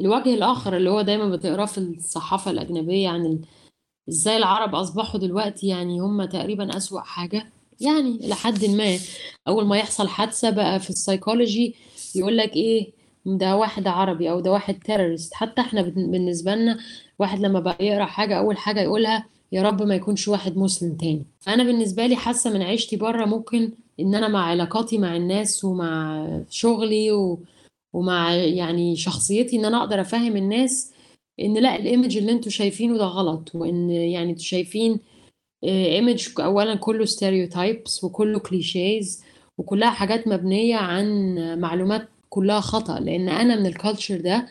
الوجه 0.00 0.34
الآخر 0.34 0.76
اللي 0.76 0.90
هو 0.90 1.00
دايما 1.02 1.28
بتقراه 1.36 1.66
في 1.66 1.78
الصحافة 1.78 2.50
الأجنبية 2.50 3.08
عن 3.08 3.26
ال- 3.26 3.40
إزاي 4.08 4.36
العرب 4.36 4.74
أصبحوا 4.74 5.20
دلوقتي 5.20 5.66
يعني 5.66 6.00
هم 6.00 6.24
تقريبا 6.24 6.76
أسوأ 6.76 7.00
حاجة 7.00 7.46
يعني 7.80 8.18
لحد 8.28 8.64
ما. 8.64 8.98
أول 9.48 9.66
ما 9.66 9.76
يحصل 9.78 10.08
حادثة 10.08 10.50
بقى 10.50 10.80
في 10.80 10.90
السايكولوجي 10.90 11.74
يقول 12.14 12.36
لك 12.36 12.56
إيه 12.56 12.92
ده 13.26 13.56
واحد 13.56 13.86
عربي 13.86 14.30
أو 14.30 14.40
ده 14.40 14.50
واحد 14.52 14.74
terrorist 14.74 15.34
حتى 15.34 15.60
إحنا 15.60 15.82
بن- 15.82 16.10
بالنسبة 16.10 16.54
لنا 16.54 16.78
واحد 17.18 17.40
لما 17.40 17.60
بقى 17.60 17.76
يقرأ 17.86 18.04
حاجة 18.04 18.38
أول 18.38 18.56
حاجة 18.58 18.80
يقولها 18.80 19.26
يا 19.52 19.62
رب 19.62 19.82
ما 19.82 19.94
يكونش 19.94 20.28
واحد 20.28 20.56
مسلم 20.56 20.96
تاني. 20.96 21.24
فأنا 21.40 21.62
بالنسبة 21.64 22.06
لي 22.06 22.16
حاسة 22.16 22.52
من 22.52 22.62
عيشتي 22.62 22.96
بره 22.96 23.24
ممكن 23.24 23.72
إن 24.00 24.14
أنا 24.14 24.28
مع 24.28 24.44
علاقاتي 24.46 24.98
مع 24.98 25.16
الناس 25.16 25.64
ومع 25.64 26.26
شغلي 26.50 27.12
و... 27.12 27.38
ومع 27.92 28.34
يعني 28.34 28.96
شخصيتي 28.96 29.56
إن 29.56 29.64
أنا 29.64 29.78
أقدر 29.80 30.00
أفهم 30.00 30.36
الناس 30.36 30.92
إن 31.40 31.54
لأ 31.58 31.76
ال 31.76 31.83
image 31.83 32.16
اللي 32.16 32.32
أنتوا 32.32 32.50
شايفينه 32.50 32.98
ده 32.98 33.04
غلط 33.04 33.54
وإن 33.54 33.90
يعني 33.90 34.30
أنتوا 34.30 34.44
شايفين 34.44 35.00
image 35.64 36.28
اولا 36.40 36.74
كله 36.74 37.04
stereotypes 37.04 38.04
وكله 38.04 38.38
clichés 38.38 39.24
وكلها 39.58 39.90
حاجات 39.90 40.28
مبنية 40.28 40.76
عن 40.76 41.34
معلومات 41.60 42.08
كلها 42.28 42.60
خطأ 42.60 43.00
لأن 43.00 43.28
أنا 43.28 43.56
من 43.56 43.66
ال 43.66 43.73
culture 43.73 44.20
ده 44.20 44.48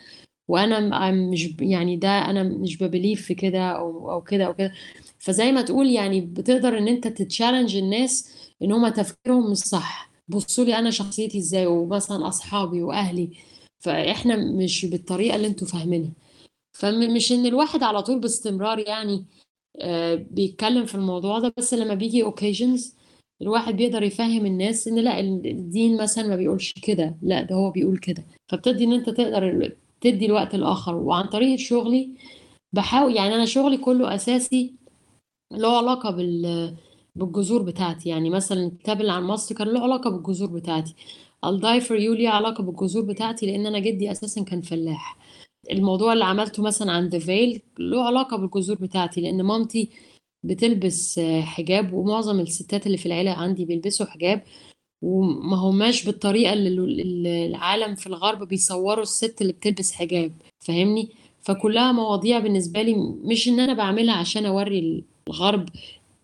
وأنا 0.48 1.10
مش 1.10 1.54
يعني 1.60 1.96
ده 1.96 2.08
أنا 2.30 2.42
مش 2.42 2.78
ب 2.82 2.87
believe 2.87 3.22
في 3.26 3.34
كده 3.34 3.60
أو 3.70 4.10
أو 4.12 4.22
كده 4.22 4.44
أو 4.46 4.54
كده. 4.54 4.72
فزي 5.18 5.52
ما 5.52 5.62
تقول 5.62 5.90
يعني 5.90 6.20
بتقدر 6.20 6.78
إن 6.78 6.88
أنت 6.88 7.08
ت 7.08 7.15
challenge 7.15 7.76
الناس 7.76 8.32
إن 8.62 8.72
هما 8.72 8.90
تفكيرهم 8.90 9.50
مش 9.50 9.58
صح. 9.58 10.09
بصوا 10.30 10.64
لي 10.64 10.78
أنا 10.78 10.90
شخصيتي 10.90 11.38
إزاي 11.38 11.66
ومثلا 11.66 12.28
أصحابي 12.28 12.82
وأهلي 12.82 13.30
فإحنا 13.80 14.36
مش 14.36 14.84
بالطريقة 14.86 15.36
اللي 15.36 15.46
أنتوا 15.46 15.66
فاهمينها. 15.68 16.10
فمش 16.78 17.32
إن 17.32 17.46
الواحد 17.46 17.82
على 17.82 18.02
طول 18.02 18.20
باستمرار 18.20 18.78
يعني 18.78 19.24
آه، 19.80 20.14
بيتكلم 20.14 20.86
في 20.86 20.94
الموضوع 20.94 21.38
ده 21.38 21.52
بس 21.58 21.74
لما 21.74 21.94
بيجي 21.94 22.24
occasions 22.24 22.94
الواحد 23.42 23.76
بيقدر 23.76 24.02
يفهم 24.02 24.46
الناس 24.46 24.88
إن 24.88 24.98
لأ 24.98 25.20
الدين 25.20 26.02
مثلا 26.02 26.28
ما 26.28 26.36
بيقولش 26.36 26.72
كده 26.82 27.16
لأ 27.22 27.42
ده 27.42 27.54
هو 27.54 27.70
بيقول 27.70 27.98
كده. 27.98 28.24
فبتدي 28.48 28.84
إن 28.84 28.92
انت 28.92 29.10
تقدر 29.10 29.72
تدي 30.00 30.26
الوقت 30.26 30.54
الآخر. 30.54 30.94
وعن 30.96 31.26
طريق 31.26 31.58
شغلي 31.58 32.10
بحاول 32.72 33.16
يعني 33.16 33.34
أنا 33.34 33.44
شغلي 33.46 33.76
كله 33.78 34.14
أساسي 34.14 34.74
له 35.52 35.76
علاقة 35.78 36.10
بال 36.10 36.74
بالجذور 37.16 37.62
بتاعتي. 37.62 38.08
يعني 38.08 38.30
مثلا 38.30 38.66
الكتاب 38.66 39.00
اللي 39.00 39.12
عن 39.12 39.22
مصر 39.22 39.54
كان 39.54 39.68
له 39.68 39.82
علاقة 39.82 40.10
بالجذور 40.10 40.48
بتاعتي. 40.50 40.94
Die 41.46 41.80
for 41.84 41.90
you 41.90 42.10
ليه 42.16 42.28
علاقة 42.28 42.64
بالجذور 42.64 43.02
بتاعتي؟ 43.04 43.46
لأن 43.46 43.66
أنا 43.66 43.78
جدي 43.78 44.10
أساسا 44.10 44.42
كان 44.44 44.60
فلاح. 44.60 45.16
الموضوع 45.70 46.12
اللي 46.12 46.24
عملته 46.24 46.62
مثلا 46.62 46.92
عن 46.92 47.10
Veil 47.10 47.58
له 47.78 48.04
علاقة 48.06 48.36
بالجذور 48.36 48.76
بتاعتي 48.76 49.20
لأن 49.20 49.42
مامتي 49.42 49.90
بتلبس 50.44 51.20
حجاب 51.42 51.92
ومعظم 51.92 52.40
الستات 52.40 52.86
اللي 52.86 52.98
في 52.98 53.06
العيلة 53.06 53.30
عندي 53.30 53.64
بيلبسوا 53.64 54.06
حجاب 54.06 54.42
وما 55.02 55.56
هماش 55.56 56.04
بالطريقة 56.04 56.52
اللي 56.52 56.68
اللي 57.02 57.46
العالم 57.46 57.94
في 57.94 58.06
الغرب 58.06 58.48
بيصوروا 58.48 59.02
الست 59.02 59.42
اللي 59.42 59.52
بتلبس 59.52 59.92
حجاب 59.92 60.32
فاهمني؟ 60.60 61.08
فكلها 61.42 61.92
مواضيع 61.92 62.38
بالنسبة 62.38 62.82
لي 62.82 62.94
مش 63.24 63.48
إن 63.48 63.60
أنا 63.60 63.72
بعملها 63.74 64.14
عشان 64.14 64.46
أوري 64.46 65.04
الغرب 65.28 65.68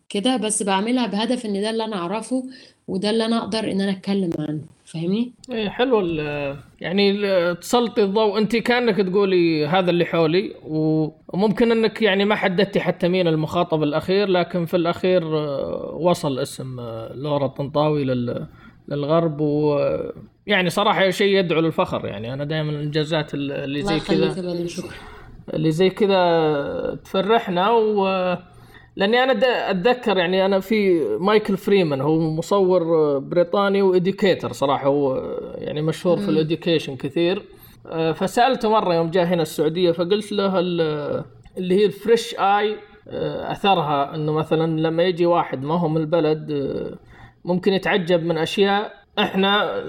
كده 0.08 0.36
بس 0.36 0.62
بعملها 0.62 1.06
بهدف 1.06 1.46
إن 1.46 1.62
ده 1.62 1.70
اللي 1.70 1.84
أنا 1.84 1.96
أعرفه 1.96 2.44
وده 2.88 3.10
اللي 3.10 3.24
أنا 3.26 3.38
أقدر 3.38 3.58
إن 3.72 3.80
أنا 3.80 3.90
أتكلم 3.90 4.30
عنه 4.38 4.60
فاهمني؟ 4.84 5.32
إيه 5.52 5.68
حلو 5.68 6.00
ال- 6.00 6.56
يعني 6.80 7.14
تسلطي 7.54 8.02
الضوء. 8.02 8.38
أنت 8.38 8.56
كأنك 8.56 8.96
تقولي 8.96 9.66
هذا 9.66 9.90
اللي 9.90 10.04
حولي 10.04 10.54
وممكن 10.64 11.70
إنك 11.72 12.02
يعني 12.02 12.24
ما 12.24 12.34
حددتي 12.34 12.80
حتى 12.80 13.08
مين 13.08 13.28
المخاطب 13.28 13.82
الأخير 13.82 14.28
لكن 14.28 14.64
في 14.66 14.76
الأخير 14.76 15.38
آه، 15.38 15.96
وصل 16.00 16.38
اسم 16.38 16.80
آه، 16.80 17.12
لورا 17.14 17.46
الطنطاوي 17.46 18.04
لل 18.04 18.46
للغرب 18.88 19.40
و 19.40 19.78
يعني 20.46 20.70
صراحة 20.70 21.10
شيء 21.10 21.38
يدعو 21.38 21.60
للفخر. 21.60 22.06
يعني 22.06 22.32
أنا 22.32 22.44
دائما 22.44 22.70
الإنجازات 22.70 23.34
اللي 23.34 23.82
زي 23.82 24.00
كذا 24.00 24.40
اللي 25.54 25.70
زي 25.70 25.90
كذا 25.90 26.98
تفرحنا 27.04 27.70
و 27.70 28.06
لأني 28.96 29.22
أنا 29.22 29.32
أتذكر 29.70 30.16
يعني 30.16 30.46
أنا 30.46 30.60
في 30.60 31.00
مايكل 31.20 31.56
فريمان 31.56 32.00
هو 32.00 32.18
مصور 32.20 33.18
بريطاني 33.18 33.82
و 33.82 33.90
educator 33.90 34.52
صراحة 34.52 34.86
هو 34.86 35.16
يعني 35.58 35.82
مشهور 35.82 36.16
في 36.16 36.28
ال 36.28 36.35
education 36.35 36.96
كثير. 36.96 37.42
آه، 37.86 38.12
فسألته 38.12 38.68
مرة 38.70 38.94
يوم 38.94 39.10
جاء 39.10 39.24
هنا 39.24 39.42
السعودية 39.42 39.92
فقلت 39.92 40.32
له 40.32 40.58
ال- 40.60 41.24
اللي 41.58 41.74
هي 41.74 41.86
ال 41.86 41.94
fresh 41.94 42.34
eye 42.38 42.76
آه، 43.08 43.52
أثرها 43.52 44.14
إنه 44.14 44.32
مثلا 44.32 44.80
لما 44.80 45.02
يجي 45.02 45.26
واحد 45.26 45.64
ما 45.64 45.74
هو 45.78 45.88
من 45.88 45.96
البلد 46.00 46.50
آه، 46.50 46.94
ممكن 47.44 47.72
يتعجب 47.72 48.22
من 48.24 48.38
أشياء 48.38 48.92
إحنا 49.18 49.84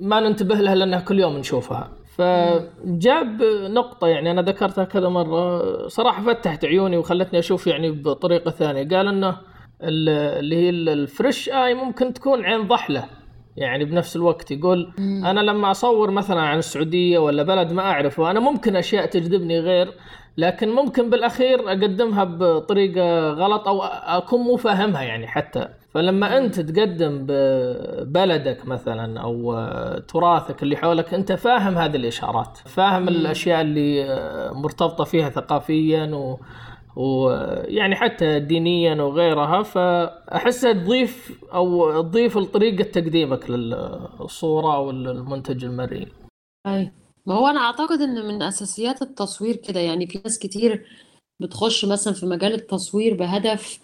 ما 0.00 0.20
ننتبه 0.20 0.54
لها 0.54 0.74
لأنها 0.74 1.00
كل 1.00 1.20
يوم 1.20 1.36
نشوفها. 1.38 1.90
فجاب 2.18 3.42
نقطة 3.70 4.06
يعني 4.08 4.30
أنا 4.30 4.42
ذكرتها 4.42 4.84
كذا 4.84 5.08
مرة 5.08 5.62
صراحة 5.88 6.22
فتحت 6.22 6.64
عيوني 6.64 6.96
وخلتني 6.96 7.38
أشوف 7.38 7.66
يعني 7.66 7.90
بطريقة 7.90 8.50
ثانية. 8.50 8.88
قال 8.96 9.08
إنه 9.08 9.28
ال- 9.82 10.08
اللي 10.38 10.56
هي 10.56 10.70
ال- 10.70 10.88
الفريش 10.88 11.48
آي 11.48 11.74
ممكن 11.74 12.12
تكون 12.12 12.44
عين 12.44 12.66
ضحلة 12.68 13.04
يعني 13.56 13.84
بنفس 13.84 14.16
الوقت. 14.16 14.50
يقول 14.50 14.92
أنا 14.98 15.40
لما 15.40 15.70
أصور 15.70 16.10
مثلا 16.10 16.40
عن 16.40 16.58
السعودية 16.58 17.18
ولا 17.18 17.42
بلد 17.42 17.72
ما 17.72 17.82
أعرفه 17.82 18.30
أنا 18.30 18.40
ممكن 18.40 18.76
أشياء 18.76 19.06
تجذبني 19.06 19.60
غير 19.60 19.92
لكن 20.36 20.68
ممكن 20.68 21.10
بالأخير 21.10 21.68
أقدمها 21.68 22.24
بطريقة 22.24 23.30
غلط 23.30 23.68
أو 23.68 23.82
أكون 23.82 24.40
مو 24.40 24.56
فاهمها 24.56 25.02
يعني 25.02 25.26
حتى. 25.26 25.68
فلما 25.94 26.38
أنت 26.38 26.60
تقدم 26.60 27.26
ببلدك 27.28 28.66
مثلا 28.66 29.20
آه، 29.20 29.98
تراثك 29.98 30.62
اللي 30.62 30.76
حولك 30.76 31.14
أنت 31.14 31.32
فاهم 31.32 31.78
هذه 31.78 31.96
الإشارات 31.96 32.58
فاهم 32.64 33.08
الأشياء 33.08 33.60
اللي 33.60 34.06
مرتبطة 34.54 35.04
فيها 35.04 35.30
ثقافيا 35.30 36.04
و 36.14 36.38
ويعني 36.98 37.96
حتى 37.96 38.38
دينيا 38.40 39.02
وغيرها. 39.02 39.62
فاحسها 39.62 40.72
تضيف 40.72 41.44
أو 41.54 42.02
تضيف 42.02 42.36
لطريقة 42.36 42.84
تقديمك 42.84 43.50
للصورة 43.50 44.74
أو 44.74 44.90
المنتج 44.90 45.64
المرئي. 45.64 46.06
أي. 46.66 46.92
ما 47.26 47.34
هو 47.34 47.46
أنا 47.46 47.60
أعتقد 47.60 48.00
إن 48.00 48.26
من 48.28 48.42
أساسيات 48.42 49.02
التصوير 49.02 49.56
كده 49.56 49.80
يعني 49.80 50.06
في 50.06 50.20
ناس 50.24 50.38
كتير 50.38 50.86
بتخش 51.40 51.84
مثلا 51.84 52.14
في 52.14 52.26
مجال 52.26 52.54
التصوير 52.54 53.14
بهدف 53.14 53.78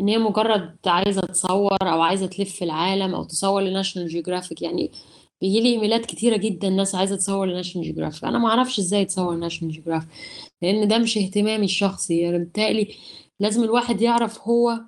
إن 0.00 0.08
هي 0.08 0.18
مجرد 0.18 0.76
عايزة 0.86 1.20
تصور 1.20 1.76
أو 1.82 2.02
عايزة 2.02 2.26
تلف 2.26 2.62
العالم 2.62 3.14
أو 3.14 3.24
تصور 3.24 3.62
ل 3.62 3.67
National 3.67 4.08
Geographic 4.08 4.62
يعني 4.62 4.90
بيجي 5.40 5.60
لي 5.60 5.68
إيميلات 5.68 6.06
كتيرة 6.06 6.36
جدا 6.36 6.70
ناس 6.70 6.94
عايزة 6.94 7.16
تصور 7.16 7.46
ل 7.46 7.50
National 7.50 7.86
Geographic 7.92 8.24
أنا 8.24 8.38
ما 8.38 8.48
أعرفش 8.48 8.78
إزاي 8.78 9.04
تصور 9.04 9.34
ل 9.36 9.40
National 9.40 9.74
Geographic 9.74 10.08
لأن 10.62 10.88
ده 10.88 10.98
مش 10.98 11.18
اهتمامي 11.18 11.64
الشخصي. 11.64 12.18
يعني 12.18 12.38
بالتالي 12.38 12.88
لازم 13.40 13.64
الواحد 13.64 14.00
يعرف 14.02 14.40
هو 14.48 14.80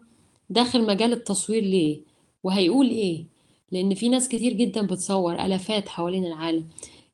داخل 0.51 0.87
مجال 0.87 1.13
التصوير 1.13 1.63
ليه 1.63 2.01
وهيقول 2.45 2.89
إيه. 2.91 3.27
لأن 3.73 3.95
في 3.95 4.09
ناس 4.09 4.29
كتير 4.29 4.53
جدا 4.53 4.83
بتصور 4.87 5.35
آلافات 5.35 5.89
حوالين 5.89 6.27
العالم. 6.27 6.69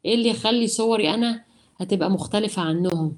إيه 0.04 0.14
اللي 0.14 0.28
يخلي 0.28 0.66
صوري 0.66 1.14
أنا 1.14 1.44
هتبقى 1.76 2.10
مختلفة 2.10 2.62
عنهم؟ 2.62 3.16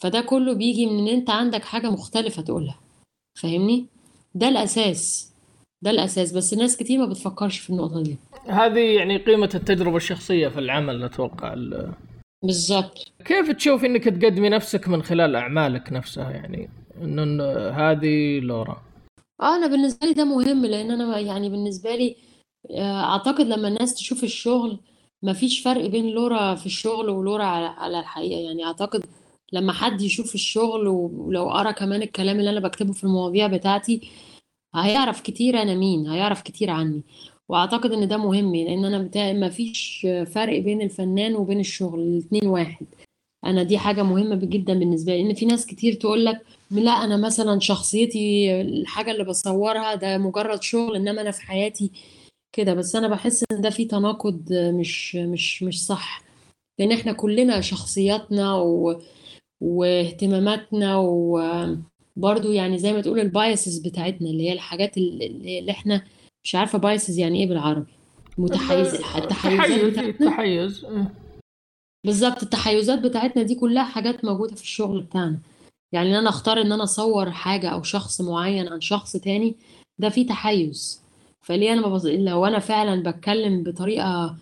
فده 0.00 0.20
كله 0.20 0.52
بيجي 0.52 0.86
من 0.86 0.98
إن 0.98 1.08
أنت 1.08 1.30
عندك 1.30 1.64
حاجة 1.64 1.90
مختلفة 1.90 2.42
تقولها. 2.42 2.80
فاهمني؟ 3.34 3.86
ده 4.34 4.48
الأساس 4.48 5.32
ده 5.82 5.90
الأساس. 5.90 6.32
بس 6.32 6.54
ناس 6.54 6.76
كتير 6.76 6.98
ما 6.98 7.06
بتفكرش 7.06 7.58
في 7.58 7.70
النقطة 7.70 8.02
دي. 8.02 8.16
هذه 8.46 8.78
يعني 8.96 9.16
قيمة 9.16 9.50
التجربة 9.54 9.96
الشخصية 9.96 10.48
في 10.48 10.58
العمل 10.58 11.04
أتوقع. 11.04 11.52
ال- 11.52 11.92
بالظبط 12.44 13.12
كيف 13.24 13.50
تشوف 13.50 13.84
إنك 13.84 14.04
تقدمي 14.04 14.48
نفسك 14.48 14.88
من 14.88 15.02
خلال 15.02 15.36
أعمالك 15.36 15.92
نفسها؟ 15.92 16.30
يعني 16.30 16.68
إنه 17.02 17.42
هذه 17.70 18.40
لورا. 18.40 18.82
آه 19.42 19.56
أنا 19.56 19.66
بالنسبة 19.66 20.06
لي 20.06 20.12
ده 20.12 20.24
مهم 20.24 20.66
لأن 20.66 20.90
أنا 20.90 21.18
يعني 21.18 21.48
بالنسبة 21.48 21.94
لي 21.96 22.16
آه، 22.70 23.04
أعتقد 23.04 23.46
لما 23.46 23.68
الناس 23.68 23.94
تشوف 23.94 24.24
الشغل 24.24 24.78
مفيش 25.22 25.60
فرق 25.60 25.86
بين 25.86 26.06
لورا 26.10 26.54
في 26.54 26.66
الشغل 26.66 27.08
ولورا 27.08 27.44
على 27.44 28.00
الحقيقة. 28.00 28.40
يعني 28.40 28.64
أعتقد 28.64 29.04
لما 29.52 29.72
حد 29.72 30.00
يشوف 30.02 30.34
الشغل 30.34 30.88
ولو 30.88 31.50
قرا 31.50 31.70
كمان 31.70 32.02
الكلام 32.02 32.38
اللي 32.40 32.50
أنا 32.50 32.60
بكتبه 32.60 32.92
في 32.92 33.04
المواضيع 33.04 33.46
بتاعتي 33.46 34.00
هيعرف 34.74 35.20
كتير 35.20 35.62
أنا 35.62 35.74
مين 35.74 36.06
هيعرف 36.06 36.42
كتير 36.42 36.70
عني. 36.70 37.02
وأعتقد 37.48 37.92
إن 37.92 38.08
ده 38.08 38.16
مهم 38.16 38.56
لأن 38.56 38.84
أنا 38.84 38.98
بتاع 38.98 39.32
مفيش 39.32 40.06
فرق 40.26 40.58
بين 40.58 40.82
الفنان 40.82 41.34
وبين 41.36 41.60
الشغل 41.60 42.00
الاتنين 42.00 42.46
واحد. 42.46 42.86
أنا 43.46 43.62
دي 43.62 43.78
حاجة 43.78 44.02
مهمة 44.02 44.34
جدا 44.36 44.74
بالنسبة 44.78 45.12
لي 45.16 45.22
لأن 45.22 45.34
في 45.34 45.46
ناس 45.46 45.66
كتير 45.66 45.92
تقول 45.94 46.24
لك 46.24 46.40
لا 46.70 46.90
أنا 46.90 47.16
مثلا 47.16 47.60
شخصيتي 47.60 48.60
الحاجة 48.60 49.10
اللي 49.10 49.24
بصورها 49.24 49.94
ده 49.94 50.18
مجرد 50.18 50.62
شغل 50.62 50.96
إنما 50.96 51.20
أنا 51.22 51.30
في 51.30 51.42
حياتي 51.42 51.90
كده. 52.52 52.74
بس 52.74 52.96
أنا 52.96 53.08
بحس 53.08 53.44
إن 53.52 53.60
ده 53.60 53.70
فيه 53.70 53.88
تناقض 53.88 54.52
مش 54.52 55.16
مش 55.16 55.62
مش 55.62 55.86
صح. 55.86 56.22
لأن 56.78 56.92
إحنا 56.92 57.12
كلنا 57.12 57.60
شخصياتنا 57.60 58.54
و... 58.54 59.00
واهتماماتنا 59.60 60.96
وبرضو 60.96 62.52
يعني 62.52 62.78
زي 62.78 62.92
ما 62.92 63.00
تقول 63.00 63.20
البايسز 63.20 63.78
بتاعتنا 63.78 64.30
اللي 64.30 64.48
هي 64.48 64.52
الحاجات 64.52 64.96
اللي 64.98 65.26
اللي 65.58 65.72
إحنا 65.72 66.04
مش 66.44 66.54
عارفة 66.54 66.78
biases 66.78 67.18
يعني 67.18 67.42
إيه 67.42 67.48
بالعربي. 67.48 67.92
متحيز 68.38 68.94
التحيزات 68.94 69.30
تحيز 69.30 69.84
بتاعتنا. 69.84 70.30
تحيز 70.30 70.84
إيه. 70.84 71.14
بالظبط 72.06 72.42
التحيزات 72.42 72.98
بتاعتنا 72.98 73.42
دي 73.42 73.54
كلها 73.54 73.84
حاجات 73.84 74.24
موجودة 74.24 74.54
في 74.54 74.62
الشغل 74.62 75.00
بتاعنا. 75.02 75.38
يعني 75.92 76.08
إن 76.10 76.14
أنا 76.14 76.28
أختار 76.28 76.60
إن 76.60 76.72
أنا 76.72 76.82
أصور 76.84 77.30
حاجة 77.30 77.68
أو 77.68 77.82
شخص 77.82 78.20
معين 78.20 78.68
عن 78.68 78.80
شخص 78.80 79.12
تاني 79.12 79.56
ده 79.98 80.08
فيه 80.08 80.26
تحيز. 80.26 81.00
فليه 81.42 81.72
أنا 81.72 81.86
ببص... 81.86 82.04
لو 82.04 82.46
أنا 82.46 82.58
فعلا 82.58 83.10
بتكلم 83.10 83.62
بطريقة 83.62 84.36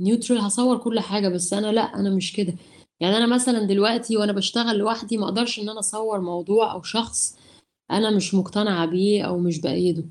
neutral 0.00 0.40
هصور 0.40 0.78
كل 0.78 1.00
حاجة 1.00 1.28
بس 1.28 1.52
أنا 1.52 1.72
لأ 1.72 1.94
أنا 2.00 2.10
مش 2.10 2.32
كده. 2.32 2.54
يعني 3.02 3.16
أنا 3.16 3.26
مثلا 3.26 3.64
دلوقتي 3.64 4.16
وأنا 4.16 4.32
بشتغل 4.32 4.78
لوحدي 4.78 5.16
ما 5.16 5.24
أقدرش 5.24 5.58
إن 5.58 5.68
أنا 5.68 5.78
أصور 5.78 6.20
موضوع 6.20 6.72
أو 6.72 6.82
شخص 6.82 7.38
أنا 7.90 8.10
مش 8.10 8.34
مقتنعة 8.34 8.86
بيه 8.86 9.22
أو 9.22 9.38
مش 9.38 9.60
بأيده. 9.60 10.04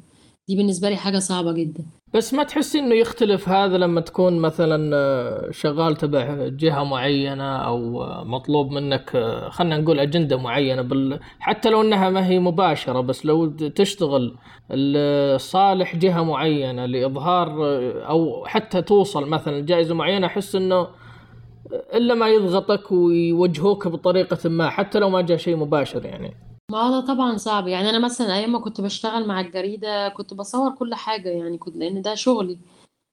دي 0.47 0.55
بالنسبة 0.55 0.89
لي 0.89 0.95
حاجة 0.95 1.19
صعبة 1.19 1.51
جدا. 1.51 1.85
بس 2.13 2.33
ما 2.33 2.43
تحسي 2.43 2.79
إنه 2.79 2.95
يختلف 2.95 3.49
هذا 3.49 3.77
لما 3.77 4.01
تكون 4.01 4.39
مثلا 4.39 4.95
آه، 4.95 5.51
شغال 5.51 5.95
تبع 5.95 6.47
جهة 6.47 6.83
معينة 6.83 7.57
أو 7.57 8.03
آه، 8.03 8.23
مطلوب 8.23 8.71
منك 8.71 9.15
آه، 9.15 9.49
خلينا 9.49 9.77
نقول 9.77 9.99
أجندة 9.99 10.37
معينة 10.37 10.81
بال... 10.81 11.19
حتى 11.39 11.69
لو 11.69 11.81
إنها 11.81 12.09
ما 12.09 12.27
هي 12.27 12.39
مباشرة 12.39 13.01
بس 13.01 13.25
لو 13.25 13.49
تشتغل 13.49 14.37
لصالح 14.69 15.95
جهة 15.95 16.23
معينة 16.23 16.85
لإظهار 16.85 17.65
آه، 17.65 18.03
أو 18.03 18.45
حتى 18.45 18.81
توصل 18.81 19.29
مثلا 19.29 19.59
جائزة 19.59 19.95
معينة 19.95 20.27
أحس 20.27 20.55
إنه 20.55 20.87
إلا 21.73 22.13
ما 22.13 22.29
يضغطك 22.29 22.91
ويوجهوك 22.91 23.87
بطريقة 23.87 24.49
ما 24.49 24.69
حتى 24.69 24.99
لو 24.99 25.09
ما 25.09 25.21
جاء 25.21 25.37
شيء 25.37 25.55
مباشر 25.55 26.05
يعني. 26.05 26.33
ما 26.71 26.89
ده 26.89 27.07
طبعا 27.07 27.37
صعب. 27.37 27.67
يعني 27.67 27.89
أنا 27.89 27.99
مثلا 27.99 28.35
أيام 28.37 28.51
ما 28.51 28.59
كنت 28.59 28.81
بشتغل 28.81 29.27
مع 29.27 29.39
الجريدة 29.41 30.09
كنت 30.09 30.33
بصور 30.33 30.71
كل 30.71 30.95
حاجة 30.95 31.29
يعني 31.29 31.57
كنت 31.57 31.75
لأن 31.77 32.01
ده 32.01 32.15
شغلي. 32.15 32.59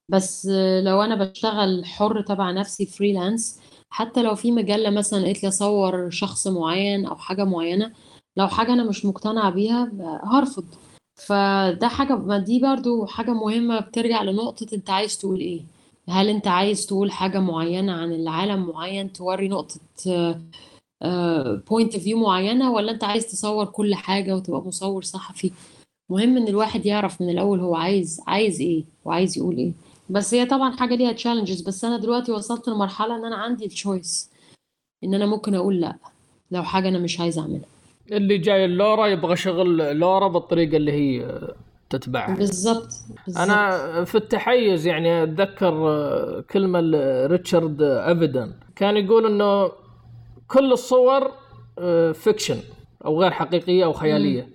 بس 0.09 0.47
لو 0.83 1.03
أنا 1.03 1.15
بشتغل 1.25 1.85
حر 1.85 2.21
تبع 2.23 2.51
نفسي 2.51 2.87
فريلانس 2.87 3.61
حتى 3.91 4.23
لو 4.23 4.35
في 4.35 4.53
مجلة 4.53 4.91
مثلا 4.91 5.25
قالت 5.25 5.43
لي 5.43 5.49
أصور 5.49 6.11
شخص 6.11 6.47
معين 6.47 7.07
أو 7.07 7.17
حاجة 7.17 7.45
معينة 7.45 7.93
لو 8.37 8.49
حاجة 8.49 8.73
أنا 8.73 8.85
مش 8.85 9.05
مقتنعة 9.07 9.51
بيها 9.51 9.93
هرفض. 10.25 10.65
فده 11.27 11.89
حاجة 11.89 12.17
ما 12.17 12.39
دي 12.39 12.61
برضو 12.61 13.07
حاجة 13.07 13.31
مهمة 13.31 13.81
بترجع 13.81 14.23
لنقطة 14.23 14.67
أنت 14.73 14.91
عايز 14.91 15.19
تقول 15.19 15.41
إيه. 15.41 15.63
هل 16.09 16.29
انت 16.29 16.47
عايز 16.47 16.87
تقول 16.87 17.11
حاجة 17.11 17.39
معينة 17.39 17.93
عن 17.93 18.13
العالم 18.13 18.67
معين 18.69 19.13
توري 19.13 19.49
نقطة 19.49 19.81
point 21.71 21.95
of 21.95 22.03
view 22.05 22.19
معينة 22.19 22.73
ولا 22.73 22.93
انت 22.93 23.05
عايز 23.05 23.27
تصور 23.27 23.65
كل 23.65 23.95
حاجة 23.95 24.37
وتبقى 24.37 24.61
مصور 24.61 25.03
صحفي؟ 25.03 25.51
مهم 26.11 26.37
إن 26.37 26.49
الواحد 26.49 26.87
يعرف 26.87 27.23
من 27.23 27.31
الأول 27.31 27.61
هو 27.61 27.75
عايز 27.75 28.21
عايز 28.27 28.61
إيه 28.61 28.85
وعايز 29.05 29.39
يقول 29.39 29.57
إيه. 29.57 29.73
بس 30.11 30.35
هي 30.35 30.47
طبعا 30.47 30.77
حاجة 30.77 30.95
ليها 30.95 31.13
challenges 31.13 31.61
بس 31.61 31.85
أنا 31.85 31.97
دلوقتي 31.99 32.33
وصلت 32.33 32.69
لمرحلة 32.69 33.17
إن 33.17 33.25
أنا 33.25 33.37
عندي 33.37 33.67
ال 33.67 33.76
choice 33.76 34.31
إن 35.05 35.15
أنا 35.15 35.27
ممكن 35.27 35.55
أقول 35.55 35.81
لأ 35.81 35.97
لو 36.51 36.63
حاجة 36.63 36.89
أنا 36.89 36.99
مش 36.99 37.21
عايزة 37.21 37.43
أعملها. 37.43 37.69
اللي 38.13 38.39
جاي 38.39 38.65
اللورا 38.65 39.07
يبغى 39.07 39.37
شغل 39.37 39.97
لورا 39.97 40.29
بالطريقة 40.29 40.77
اللي 40.77 40.93
هي 40.93 41.41
تتبعها. 41.91 42.35
بالظبط 42.35 42.89
أنا 43.37 44.05
في 44.05 44.15
التحيز 44.15 44.87
يعني 44.87 45.23
أتذكر 45.23 46.45
كلمة 46.51 46.81
ريتشارد 47.27 47.83
أفيدن. 47.83 48.53
كان 48.77 48.97
يقول 48.97 49.27
إنه 49.27 49.73
كل 50.49 50.73
الصور 50.73 51.31
فيكشن 52.13 52.57
أو 53.05 53.23
غير 53.23 53.31
حقيقية 53.31 53.85
أو 53.85 53.93
خيالية. 53.93 54.49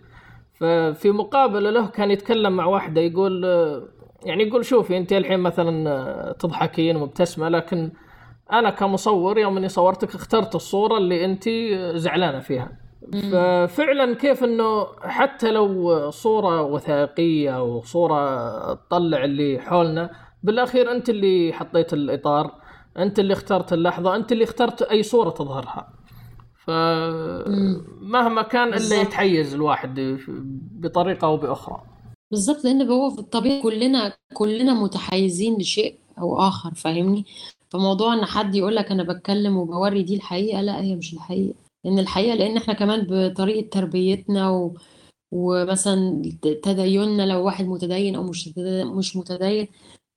ففي 0.54 1.12
مقابله 1.12 1.70
له 1.70 1.88
كان 1.88 2.12
يتكلم 2.12 2.56
مع 2.56 2.66
واحدة 2.66 3.02
يقول 3.02 3.44
يعني 4.26 4.44
يقول 4.44 4.66
شوفي 4.66 4.98
أنت 4.98 5.14
الحين 5.14 5.40
مثلا 5.40 6.36
تضحكين 6.40 6.96
ومبتسمة 6.96 7.50
لكن 7.50 7.92
أنا 8.52 8.70
كمصور 8.70 9.38
يوم 9.38 9.58
إني 9.58 9.70
صورتك 9.70 10.16
اخترت 10.16 10.56
الصورة 10.56 10.98
اللي 10.98 11.26
أنت 11.26 11.50
زعلانة 11.96 12.40
فيها. 12.40 12.83
ففعلا 13.12 14.16
كيف 14.16 14.44
إنه 14.44 14.88
حتى 15.02 15.52
لو 15.52 16.10
صورة 16.10 16.62
وثائقية 16.62 17.58
أو 17.58 17.82
صورة 17.82 18.74
تطلع 18.74 19.24
اللي 19.24 19.60
حولنا 19.60 20.10
بالأخير 20.44 20.92
أنت 20.92 21.10
اللي 21.10 21.54
حطيت 21.54 21.94
الإطار 21.94 22.52
أنت 22.98 23.20
اللي 23.20 23.34
اخترت 23.34 23.74
اللحظة 23.74 24.16
أنت 24.16 24.32
اللي 24.32 24.44
اخترت 24.44 24.82
أي 24.82 25.04
صورة 25.04 25.30
تظهرها. 25.30 25.94
فمهما 26.66 28.42
كان 28.42 28.74
إلا 28.74 29.02
يتحيز 29.02 29.54
الواحد 29.54 30.18
بطريقة 30.80 31.26
أو 31.26 31.38
بأخرى. 31.38 31.82
بالظبط 32.32 32.64
لأن 32.64 32.90
هو 32.90 33.10
في 33.10 33.20
الطبيعي 33.20 33.62
كلنا 33.62 34.14
كلنا 34.34 34.74
متحيزين 34.74 35.58
لشيء 35.58 35.96
أو 36.20 36.40
آخر 36.40 36.74
فاهمني؟ 36.74 37.26
فموضوع 37.70 38.14
إن 38.14 38.26
حد 38.26 38.56
يقول 38.56 38.76
لك 38.76 38.92
أنا 38.92 39.04
بتكلم 39.04 39.58
وبوري 39.58 40.04
دي 40.04 40.16
الحقيقة 40.16 40.62
لا 40.62 40.82
هي 40.82 40.96
مش 40.96 41.14
الحقيقة. 41.14 41.56
لأن 41.84 42.00
الحقيقة 42.00 42.36
لأن 42.36 42.58
إحنا 42.58 42.74
كمان 42.74 43.08
بطريقة 43.10 43.70
تربيتنا 43.70 44.50
و... 44.50 44.74
ومثلا 45.32 46.22
تديننا 46.64 47.24
لو 47.26 47.46
واحد 47.46 47.66
متدين 47.66 48.16
أو 48.16 48.24
مش 48.24 48.50
مش 48.98 49.16
متدين 49.18 49.68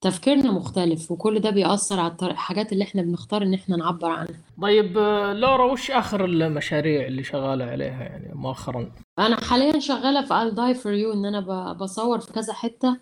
تفكيرنا 0.00 0.52
مختلف 0.52 1.10
وكل 1.12 1.40
ده 1.40 1.50
بيأثر 1.50 2.00
على 2.00 2.16
الحاجات 2.22 2.72
اللي 2.72 2.84
إحنا 2.84 3.02
بنختار 3.02 3.42
إن 3.42 3.54
إحنا 3.54 3.76
نعبر 3.76 4.10
عنها. 4.10 4.34
طيب 4.62 4.98
آه، 4.98 5.32
لورا 5.32 5.72
وش 5.72 5.90
آخر 5.90 6.24
المشاريع 6.24 7.06
اللي 7.06 7.22
شغالة 7.24 7.64
عليها 7.64 8.02
يعني 8.02 8.34
مؤخرا؟ 8.34 8.92
أنا 9.18 9.36
حاليا 9.40 9.78
شغالة 9.78 10.22
في 10.22 10.28
I'll 10.34 10.54
die 10.54 10.80
for 10.82 10.86
you 11.04 11.14
إن 11.16 11.24
أنا 11.24 11.72
بصور 11.72 12.20
في 12.20 12.32
كذا 12.32 12.52
حتة 12.52 12.96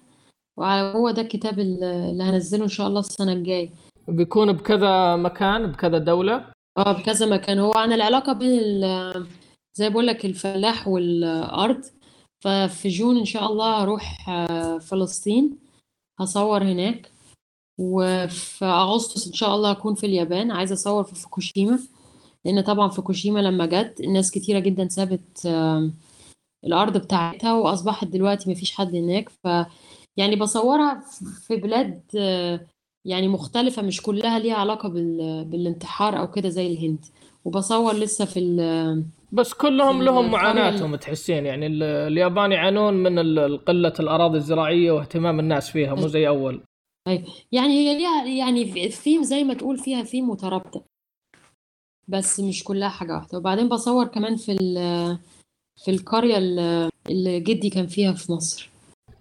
وهو 0.59 1.11
ده 1.11 1.23
الكتاب 1.23 1.59
اللي 1.59 2.23
هنزله 2.25 2.65
إن 2.65 2.69
شاء 2.69 2.87
الله 2.87 3.01
السنة 3.01 3.33
الجاية. 3.33 3.71
بيكون 4.09 4.53
بكذا 4.53 5.17
مكان 5.17 5.67
بكذا 5.67 5.99
دولة؟ 5.99 6.54
آه 6.79 6.93
بكذا 6.93 7.27
مكان. 7.27 7.59
هو 7.59 7.73
عن 7.73 7.93
العلاقة 7.93 8.33
بين 8.33 8.59
ال- 8.59 9.27
زي 9.75 9.89
بقول 9.91 10.07
لك 10.07 10.25
الفلاح 10.25 10.89
والأرض. 10.89 11.83
ففي 12.45 12.89
جون 12.89 13.17
إن 13.19 13.25
شاء 13.25 13.47
الله 13.53 13.83
هروح 13.83 14.29
آه، 14.29 14.79
فلسطين. 14.79 15.59
هصور 16.21 16.63
هناك. 16.63 17.11
وفي 17.81 18.65
أغسطس 18.65 19.27
إن 19.27 19.33
شاء 19.33 19.55
الله 19.55 19.71
هكون 19.71 19.95
في 19.95 20.07
اليابان. 20.07 20.51
عايزة 20.51 20.73
أصور 20.75 21.05
في 21.05 21.15
فوكوشيما. 21.15 21.79
لأن 22.45 22.61
طبعا 22.61 22.89
فوكوشيما 22.89 23.41
لما 23.41 23.67
جت 23.67 24.01
الناس 24.01 24.31
كتيرة 24.31 24.59
جدا 24.59 24.89
سابت 24.89 25.47
آم، 25.47 25.95
الأرض 26.65 26.97
بتاعتها 26.97 27.53
وأصبحت 27.55 28.07
دلوقتي 28.07 28.51
مفيش 28.51 28.73
حد 28.73 28.95
هناك. 28.97 29.29
ف 29.29 29.49
يعني 30.17 30.37
بصورها 30.37 31.05
في 31.47 31.57
بلاد 31.57 32.03
آه، 32.19 32.61
يعني 33.07 33.29
مختلفة 33.29 33.83
مش 33.83 34.03
كلها 34.03 34.39
ليها 34.39 34.55
علاقة 34.55 34.89
بال... 34.89 35.45
بالانتحار 35.45 36.19
أو 36.19 36.31
كده 36.31 36.49
زي 36.49 36.67
الهند. 36.67 37.05
وبصور 37.45 37.95
لسه 37.95 38.25
في 38.25 38.39
ال... 38.41 39.05
بس 39.33 39.53
كلهم 39.55 40.03
لهم 40.03 40.31
معاناتهم 40.31 40.97
تحسين. 40.97 41.47
يعني 41.47 41.67
ال- 41.67 41.83
اليابان 41.83 42.53
يعانون 42.53 42.95
من 42.95 43.19
ال- 43.19 43.65
قلة 43.65 43.93
الأراضي 44.01 44.39
الزراعية 44.39 44.93
واهتمام 44.93 45.41
الناس 45.41 45.71
فيها 45.71 45.95
مو 45.95 46.07
زي 46.07 46.29
أول. 46.29 46.63
أيوة. 47.09 47.25
يعني 47.53 47.73
هي 47.73 47.99
ليها 47.99 48.25
يعني 48.25 48.87
الثيم 48.87 49.23
زي 49.23 49.45
ما 49.45 49.55
تقول 49.55 49.79
فيها 49.79 50.03
ثيم 50.03 50.31
مترابطة. 50.31 50.85
بس 52.09 52.41
مش 52.41 52.65
كلها 52.65 52.89
حاجة 52.89 53.13
واحدة. 53.13 53.39
وبعدين 53.39 53.69
بصور 53.69 54.07
كمان 54.07 54.37
في 54.37 54.53
ال- 54.53 55.19
في 55.85 55.91
القرية 55.91 56.37
اللي 57.11 57.41
جدي 57.41 57.71
كان 57.71 57.87
فيها 57.87 58.13
في 58.13 58.33
مصر. 58.33 58.71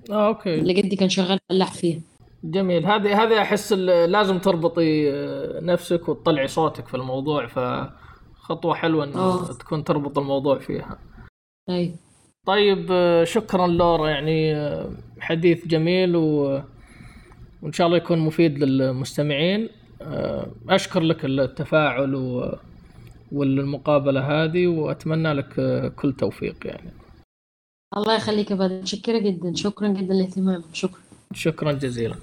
آه 0.09 0.27
okay. 0.27 0.55
اللي 0.55 0.73
جدي 0.73 0.95
كان 0.95 1.09
شغال 1.09 1.39
فلاح 1.49 1.73
فيها. 1.73 2.01
جميل. 2.43 2.85
هذه 2.85 3.23
هذه 3.23 3.41
أحس 3.41 3.73
لازم 3.73 4.39
تربطي 4.39 5.11
آه، 5.11 5.59
نفسك 5.59 6.09
وتطلعي 6.09 6.47
صوتك 6.47 6.87
في 6.87 6.93
الموضوع 6.93 7.47
فخطوة 7.47 8.75
حلوة 8.75 9.03
إنه 9.03 9.19
آه 9.19 9.53
تكون 9.53 9.83
تربط 9.83 10.17
الموضوع 10.17 10.59
فيها. 10.59 10.97
أيوه 11.69 11.95
طيب 12.47 12.87
آه، 12.91 13.23
شكرا 13.23 13.67
لورا 13.67 14.09
يعني 14.09 14.55
آه، 14.55 14.91
حديث 15.19 15.67
جميل 15.67 16.15
و... 16.15 16.61
وإن 17.61 17.71
شاء 17.71 17.87
الله 17.87 17.97
يكون 17.97 18.19
مفيد 18.19 18.63
للمستمعين. 18.63 19.69
أشكر 20.69 20.99
لك 20.99 21.25
التفاعل 21.25 22.15
و... 22.15 22.55
والمقابلة 23.31 24.21
هذه 24.21 24.67
وأتمنى 24.67 25.33
لك 25.33 25.53
كل 25.95 26.13
توفيق 26.13 26.67
يعني. 26.67 26.91
الله 27.97 28.15
يخليك 28.15 28.51
يا 28.51 28.55
بدر 28.55 28.81
جدا. 29.19 29.53
شكرا 29.55 29.87
جدا 29.87 30.13
لاهتمامك 30.13 30.63
شكرا. 30.73 30.99
شكرا 31.33 31.71
جزيلا. 31.71 32.15